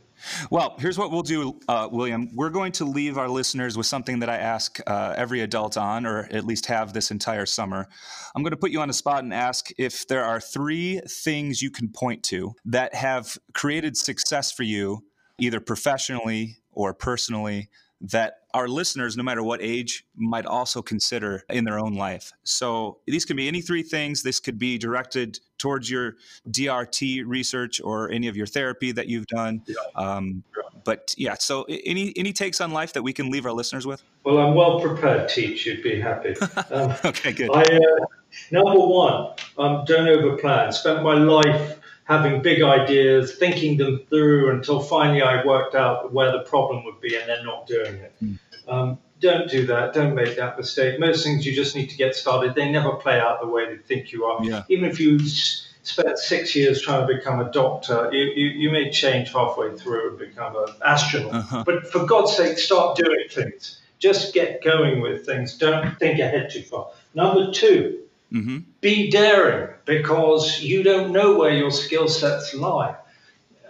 Well, 0.50 0.76
here's 0.78 0.98
what 0.98 1.10
we'll 1.10 1.22
do, 1.22 1.58
uh, 1.66 1.88
William. 1.90 2.28
We're 2.34 2.50
going 2.50 2.72
to 2.72 2.84
leave 2.84 3.16
our 3.16 3.28
listeners 3.28 3.76
with 3.76 3.86
something 3.86 4.18
that 4.20 4.28
I 4.28 4.36
ask 4.36 4.78
uh, 4.86 5.14
every 5.16 5.40
adult 5.40 5.76
on, 5.76 6.04
or 6.04 6.28
at 6.30 6.44
least 6.44 6.66
have 6.66 6.92
this 6.92 7.10
entire 7.10 7.46
summer. 7.46 7.88
I'm 8.34 8.42
going 8.42 8.50
to 8.50 8.58
put 8.58 8.70
you 8.70 8.80
on 8.80 8.90
a 8.90 8.92
spot 8.92 9.24
and 9.24 9.32
ask 9.32 9.70
if 9.78 10.06
there 10.06 10.24
are 10.24 10.40
three 10.40 11.00
things 11.08 11.62
you 11.62 11.70
can 11.70 11.88
point 11.88 12.22
to 12.24 12.54
that 12.66 12.94
have 12.94 13.38
created 13.54 13.96
success 13.96 14.52
for 14.52 14.62
you, 14.62 15.04
either 15.38 15.58
professionally 15.58 16.58
or 16.72 16.92
personally, 16.92 17.70
that 18.02 18.39
our 18.54 18.68
listeners, 18.68 19.16
no 19.16 19.22
matter 19.22 19.42
what 19.42 19.62
age, 19.62 20.04
might 20.16 20.46
also 20.46 20.82
consider 20.82 21.44
in 21.50 21.64
their 21.64 21.78
own 21.78 21.94
life. 21.94 22.32
So 22.42 22.98
these 23.06 23.24
can 23.24 23.36
be 23.36 23.48
any 23.48 23.60
three 23.60 23.82
things. 23.82 24.22
This 24.22 24.40
could 24.40 24.58
be 24.58 24.78
directed 24.78 25.38
towards 25.58 25.90
your 25.90 26.16
DRT 26.50 27.24
research 27.26 27.80
or 27.80 28.10
any 28.10 28.28
of 28.28 28.36
your 28.36 28.46
therapy 28.46 28.92
that 28.92 29.06
you've 29.06 29.26
done. 29.26 29.62
Yeah. 29.66 29.74
Um, 29.94 30.42
but 30.84 31.14
yeah, 31.18 31.34
so 31.34 31.64
any 31.64 32.12
any 32.16 32.32
takes 32.32 32.60
on 32.60 32.72
life 32.72 32.94
that 32.94 33.02
we 33.02 33.12
can 33.12 33.30
leave 33.30 33.46
our 33.46 33.52
listeners 33.52 33.86
with? 33.86 34.02
Well, 34.24 34.38
I'm 34.38 34.54
well 34.54 34.80
prepared, 34.80 35.28
Teach. 35.28 35.66
You'd 35.66 35.82
be 35.82 36.00
happy. 36.00 36.34
Um, 36.70 36.94
okay, 37.04 37.32
good. 37.32 37.50
I, 37.52 37.62
uh, 37.62 38.06
number 38.52 38.78
one, 38.78 39.34
um, 39.58 39.84
don't 39.86 40.06
overplan. 40.06 40.72
Spent 40.72 41.02
my 41.02 41.14
life 41.14 41.79
having 42.10 42.42
big 42.42 42.60
ideas, 42.60 43.36
thinking 43.36 43.76
them 43.76 44.00
through 44.08 44.50
until 44.50 44.80
finally 44.80 45.22
I 45.22 45.46
worked 45.46 45.76
out 45.76 46.12
where 46.12 46.32
the 46.32 46.40
problem 46.40 46.84
would 46.84 47.00
be 47.00 47.14
and 47.14 47.28
then 47.28 47.44
not 47.44 47.68
doing 47.68 47.94
it. 47.94 48.12
Mm. 48.20 48.38
Um, 48.66 48.98
don't 49.20 49.48
do 49.48 49.64
that. 49.66 49.94
Don't 49.94 50.16
make 50.16 50.36
that 50.36 50.58
mistake. 50.58 50.98
Most 50.98 51.22
things 51.22 51.46
you 51.46 51.54
just 51.54 51.76
need 51.76 51.88
to 51.90 51.96
get 51.96 52.16
started. 52.16 52.56
They 52.56 52.68
never 52.68 52.94
play 52.94 53.20
out 53.20 53.40
the 53.40 53.46
way 53.46 53.64
they 53.66 53.80
think 53.80 54.10
you 54.10 54.24
are. 54.24 54.44
Yeah. 54.44 54.64
Even 54.68 54.86
if 54.86 54.98
you 54.98 55.20
spent 55.20 56.18
six 56.18 56.56
years 56.56 56.82
trying 56.82 57.06
to 57.06 57.14
become 57.14 57.38
a 57.38 57.48
doctor, 57.52 58.10
you, 58.12 58.24
you, 58.24 58.48
you 58.62 58.70
may 58.72 58.90
change 58.90 59.32
halfway 59.32 59.76
through 59.76 60.10
and 60.10 60.18
become 60.18 60.56
an 60.56 60.74
astronaut. 60.84 61.34
Uh-huh. 61.34 61.62
But 61.64 61.86
for 61.92 62.04
God's 62.06 62.36
sake, 62.36 62.58
start 62.58 62.96
doing 62.96 63.26
things. 63.30 63.80
Just 64.00 64.34
get 64.34 64.64
going 64.64 65.00
with 65.00 65.26
things. 65.26 65.56
Don't 65.56 65.96
think 66.00 66.18
ahead 66.18 66.50
too 66.50 66.62
far. 66.62 66.90
Number 67.14 67.52
two, 67.52 68.00
Mm-hmm. 68.32 68.58
Be 68.80 69.10
daring 69.10 69.74
because 69.84 70.62
you 70.62 70.82
don't 70.82 71.12
know 71.12 71.36
where 71.36 71.52
your 71.52 71.70
skill 71.70 72.08
sets 72.08 72.54
lie. 72.54 72.96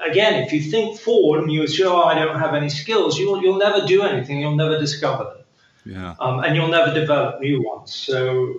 Again, 0.05 0.43
if 0.43 0.53
you 0.53 0.63
think 0.63 0.99
forward 0.99 1.43
and 1.43 1.53
you 1.53 1.63
assume, 1.63 1.89
oh, 1.89 2.03
I 2.03 2.15
don't 2.15 2.39
have 2.39 2.55
any 2.55 2.71
skills, 2.71 3.19
you'll, 3.19 3.43
you'll 3.43 3.59
never 3.59 3.87
do 3.87 4.03
anything. 4.03 4.41
You'll 4.41 4.57
never 4.57 4.79
discover 4.79 5.25
them. 5.25 5.45
Yeah. 5.85 6.15
Um, 6.21 6.41
and 6.41 6.55
you'll 6.57 6.69
never 6.69 6.93
develop 6.93 7.41
new 7.41 7.63
ones. 7.63 7.93
So 7.93 8.55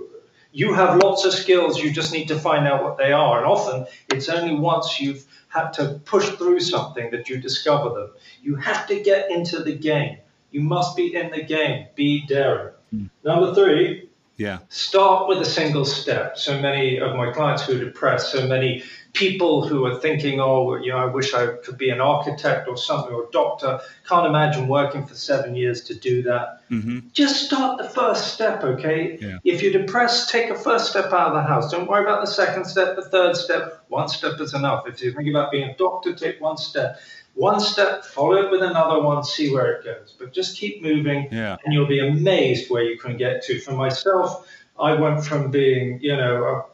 you 0.52 0.74
have 0.74 0.98
lots 0.98 1.26
of 1.26 1.34
skills. 1.34 1.80
You 1.80 1.92
just 1.92 2.14
need 2.14 2.28
to 2.28 2.40
find 2.40 2.68
out 2.68 2.84
what 2.84 2.98
they 2.98 3.12
are. 3.12 3.38
And 3.38 3.46
often 3.46 3.86
it's 4.12 4.30
only 4.30 4.56
once 4.56 5.00
you've 5.00 5.26
had 5.48 5.72
to 5.74 6.02
push 6.06 6.30
through 6.30 6.60
something 6.60 7.12
that 7.12 7.30
you 7.30 7.38
discover 7.38 7.90
them. 7.90 8.12
You 8.42 8.56
have 8.56 8.88
to 8.88 9.02
get 9.02 9.32
into 9.32 9.64
the 9.64 9.76
game. 9.76 10.18
You 10.52 10.62
must 10.62 10.96
be 10.96 11.16
in 11.16 11.32
the 11.32 11.44
game. 11.44 11.88
Be 11.96 12.26
daring. 12.26 12.74
Mm. 12.94 13.10
Number 13.24 13.54
three, 13.56 14.10
yeah. 14.42 14.58
Start 14.70 15.28
with 15.28 15.38
a 15.38 15.46
single 15.46 15.86
step. 15.86 16.36
So 16.36 16.60
many 16.60 16.98
of 16.98 17.16
my 17.16 17.32
clients 17.32 17.64
who 17.64 17.80
are 17.80 17.86
depressed, 17.86 18.32
so 18.32 18.48
many 18.48 18.84
people 19.14 19.68
who 19.68 19.86
are 19.86 20.00
thinking, 20.00 20.40
oh, 20.40 20.78
you 20.78 20.92
know, 20.92 20.98
I 20.98 21.06
wish 21.06 21.36
I 21.36 21.58
could 21.58 21.78
be 21.78 21.92
an 21.92 22.02
architect 22.02 22.68
or 22.68 22.76
something 22.76 23.14
or 23.14 23.26
a 23.26 23.32
doctor. 23.32 23.80
Can't 24.10 24.26
imagine 24.26 24.68
working 24.68 25.06
for 25.06 25.14
seven 25.14 25.54
years 25.56 25.84
to 25.84 25.94
do 25.94 26.24
that. 26.24 26.64
Mm-hmm. 26.72 27.10
Just 27.14 27.46
start 27.46 27.78
the 27.78 27.88
first 27.88 28.34
step, 28.34 28.64
okay? 28.64 29.20
Yeah. 29.22 29.38
If 29.44 29.62
you're 29.62 29.74
depressed, 29.74 30.32
take 30.32 30.50
a 30.50 30.56
first 30.56 30.90
step 30.90 31.14
out 31.14 31.28
of 31.28 31.34
the 31.34 31.44
house. 31.44 31.70
Don't 31.70 31.88
worry 31.88 32.04
about 32.04 32.26
the 32.26 32.32
second 32.32 32.66
step, 32.66 32.96
the 32.96 33.08
third 33.08 33.36
step. 33.36 33.84
One 33.90 34.08
step 34.08 34.40
is 34.40 34.56
enough. 34.56 34.88
If 34.88 35.04
you're 35.04 35.14
thinking 35.14 35.36
about 35.36 35.52
being 35.52 35.70
a 35.70 35.76
doctor, 35.76 36.16
take 36.16 36.42
one 36.42 36.58
step 36.58 37.00
one 37.34 37.60
step, 37.60 38.04
follow 38.04 38.44
it 38.44 38.52
with 38.52 38.62
another 38.62 39.02
one, 39.02 39.24
see 39.24 39.54
where 39.54 39.74
it 39.74 39.86
goes. 39.86 40.16
But 40.18 40.34
just 40.34 40.58
keep 40.58 40.82
moving, 40.82 41.28
yeah. 41.32 41.58
and 41.64 41.74
you'll 41.74 41.88
be 41.88 42.06
amazed 42.06 42.70
where 42.70 42.84
you 42.84 42.98
can 42.98 43.18
get 43.18 43.44
to. 43.44 43.60
For 43.60 43.72
myself, 43.72 44.48
I 44.80 44.94
went 44.94 45.24
from 45.24 45.52
being, 45.52 46.00
you 46.02 46.16
know, 46.16 46.66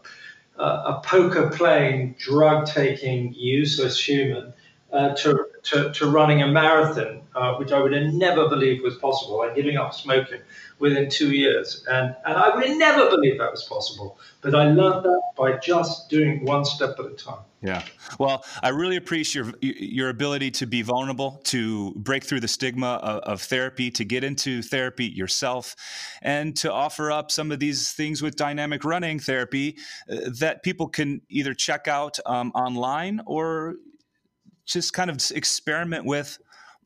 a, 0.58 0.64
a 0.64 1.02
poker 1.06 1.50
playing, 1.50 2.16
drug 2.18 2.66
taking, 2.66 3.34
useless 3.34 4.00
human 4.00 4.54
uh, 4.92 5.14
to, 5.16 5.46
to, 5.64 5.92
to, 5.92 6.10
running 6.10 6.42
a 6.42 6.48
marathon, 6.48 7.22
uh, 7.36 7.56
which 7.56 7.72
I 7.72 7.80
would 7.80 7.94
have 7.94 8.14
never 8.14 8.48
believed 8.48 8.84
was 8.84 8.96
possible, 8.96 9.44
and 9.44 9.56
giving 9.56 9.78
up 9.78 9.94
smoking 9.94 10.40
within 10.80 11.10
two 11.10 11.32
years. 11.32 11.86
And, 11.90 12.16
and 12.26 12.38
I 12.38 12.56
would 12.56 12.66
have 12.66 12.78
never 12.78 13.10
believed 13.10 13.40
that 13.40 13.52
was 13.52 13.64
possible. 13.64 14.18
But 14.42 14.56
I 14.56 14.72
learned 14.72 15.04
that 15.04 15.22
by 15.38 15.58
just 15.58 16.10
doing 16.10 16.46
one 16.46 16.64
step 16.64 16.98
at 17.00 17.06
a 17.06 17.10
time. 17.10 17.40
Yeah. 17.62 17.84
Well, 18.20 18.46
I 18.62 18.70
really 18.70 18.98
appreciate 18.98 19.46
your 19.46 19.54
your 19.62 20.10
ability 20.10 20.52
to 20.52 20.68
be 20.68 20.84
vulnerable, 20.84 21.42
to 21.46 21.92
break 21.96 22.24
through 22.24 22.42
the 22.42 22.48
stigma 22.48 23.00
of, 23.02 23.20
of, 23.22 23.42
therapy, 23.42 23.90
to 23.92 24.06
get 24.06 24.24
into 24.24 24.62
therapy 24.62 25.06
yourself, 25.06 25.76
and 26.22 26.56
to 26.58 26.72
offer 26.72 27.12
up 27.12 27.32
some 27.32 27.52
of 27.52 27.60
these 27.60 27.92
things 27.94 28.22
with 28.22 28.36
dynamic 28.36 28.86
running 28.86 29.20
therapy 29.20 29.76
uh, 30.10 30.30
that 30.40 30.62
people 30.62 30.88
can 30.88 31.22
either 31.30 31.56
check 31.56 31.88
out 31.88 32.20
um, 32.28 32.52
online 32.52 33.22
or 33.26 33.76
just 34.68 34.94
kind 34.94 35.10
of 35.10 35.20
experiment 35.34 36.06
with 36.06 36.38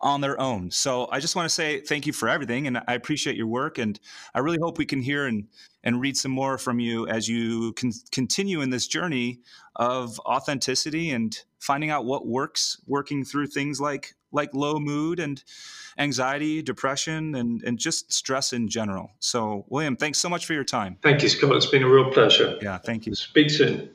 on 0.02 0.22
their 0.22 0.39
own. 0.39 0.72
So 0.72 1.08
I 1.12 1.20
just 1.20 1.36
want 1.36 1.48
to 1.48 1.54
say 1.54 1.82
thank 1.82 2.08
you 2.08 2.13
for 2.13 2.28
everything, 2.28 2.67
and 2.67 2.82
I 2.88 2.94
appreciate 2.94 3.36
your 3.36 3.48
work. 3.48 3.78
And 3.78 4.00
I 4.34 4.39
really 4.39 4.58
hope 4.62 4.78
we 4.78 4.86
can 4.86 5.02
hear 5.02 5.28
and 5.28 5.48
and 5.84 6.00
read 6.00 6.15
some 6.15 6.32
more 6.32 6.58
from 6.58 6.80
you 6.80 7.08
as 7.08 7.28
you 7.28 7.74
can 7.74 7.91
continue 8.12 8.62
in 8.62 8.70
this 8.70 8.88
journey 8.88 9.39
of 9.76 10.20
authenticity 10.22 11.10
and 11.12 11.36
finding 11.60 11.89
out 11.89 12.06
what 12.06 12.28
works, 12.28 12.80
working 12.88 13.24
through 13.24 13.48
things 13.48 13.80
like 13.80 14.15
like 14.32 14.54
low 14.54 14.80
mood 14.80 15.20
and 15.20 15.44
anxiety, 15.98 16.62
depression, 16.62 17.36
and 17.36 17.62
and 17.63 17.78
just 17.78 18.12
stress 18.12 18.54
in 18.54 18.67
general. 18.67 19.12
So 19.20 19.65
William, 19.70 19.96
thanks 19.96 20.20
so 20.20 20.30
much 20.30 20.46
for 20.46 20.54
your 20.54 20.63
time. 20.63 20.98
Thank 21.02 21.22
you, 21.22 21.30
Scott. 21.30 21.56
It's 21.56 21.65
been 21.65 21.84
a 21.84 21.89
real 21.89 22.12
pleasure. 22.12 22.58
Yeah, 22.62 22.78
thank 22.78 23.06
you. 23.06 23.15
Speak 23.15 23.50
soon. 23.50 23.89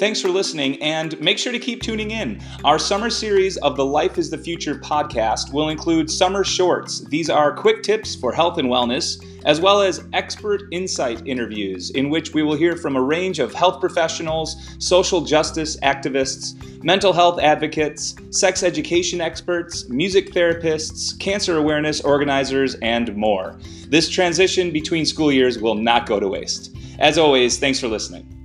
Thanks 0.00 0.22
for 0.22 0.30
listening, 0.30 0.82
and 0.82 1.20
make 1.20 1.36
sure 1.36 1.52
to 1.52 1.58
keep 1.58 1.82
tuning 1.82 2.12
in. 2.12 2.40
Our 2.64 2.78
summer 2.78 3.10
series 3.10 3.58
of 3.58 3.76
the 3.76 3.84
Life 3.84 4.16
is 4.16 4.30
the 4.30 4.38
Future 4.38 4.76
podcast 4.76 5.52
will 5.52 5.68
include 5.68 6.10
summer 6.10 6.42
shorts. 6.42 7.00
These 7.00 7.28
are 7.28 7.54
quick 7.54 7.82
tips 7.82 8.14
for 8.14 8.32
health 8.32 8.56
and 8.56 8.68
wellness, 8.68 9.22
as 9.44 9.60
well 9.60 9.82
as 9.82 10.02
expert 10.14 10.62
insight 10.70 11.20
interviews, 11.26 11.90
in 11.90 12.08
which 12.08 12.32
we 12.32 12.42
will 12.42 12.54
hear 12.54 12.76
from 12.76 12.96
a 12.96 13.02
range 13.02 13.40
of 13.40 13.52
health 13.52 13.78
professionals, 13.78 14.56
social 14.78 15.20
justice 15.20 15.76
activists, 15.80 16.82
mental 16.82 17.12
health 17.12 17.38
advocates, 17.38 18.16
sex 18.30 18.62
education 18.62 19.20
experts, 19.20 19.86
music 19.90 20.32
therapists, 20.32 21.18
cancer 21.20 21.58
awareness 21.58 22.00
organizers, 22.00 22.74
and 22.76 23.14
more. 23.16 23.60
This 23.88 24.08
transition 24.08 24.70
between 24.70 25.04
school 25.04 25.30
years 25.30 25.58
will 25.58 25.74
not 25.74 26.06
go 26.06 26.18
to 26.18 26.26
waste. 26.26 26.74
As 26.98 27.18
always, 27.18 27.58
thanks 27.58 27.78
for 27.78 27.88
listening. 27.88 28.39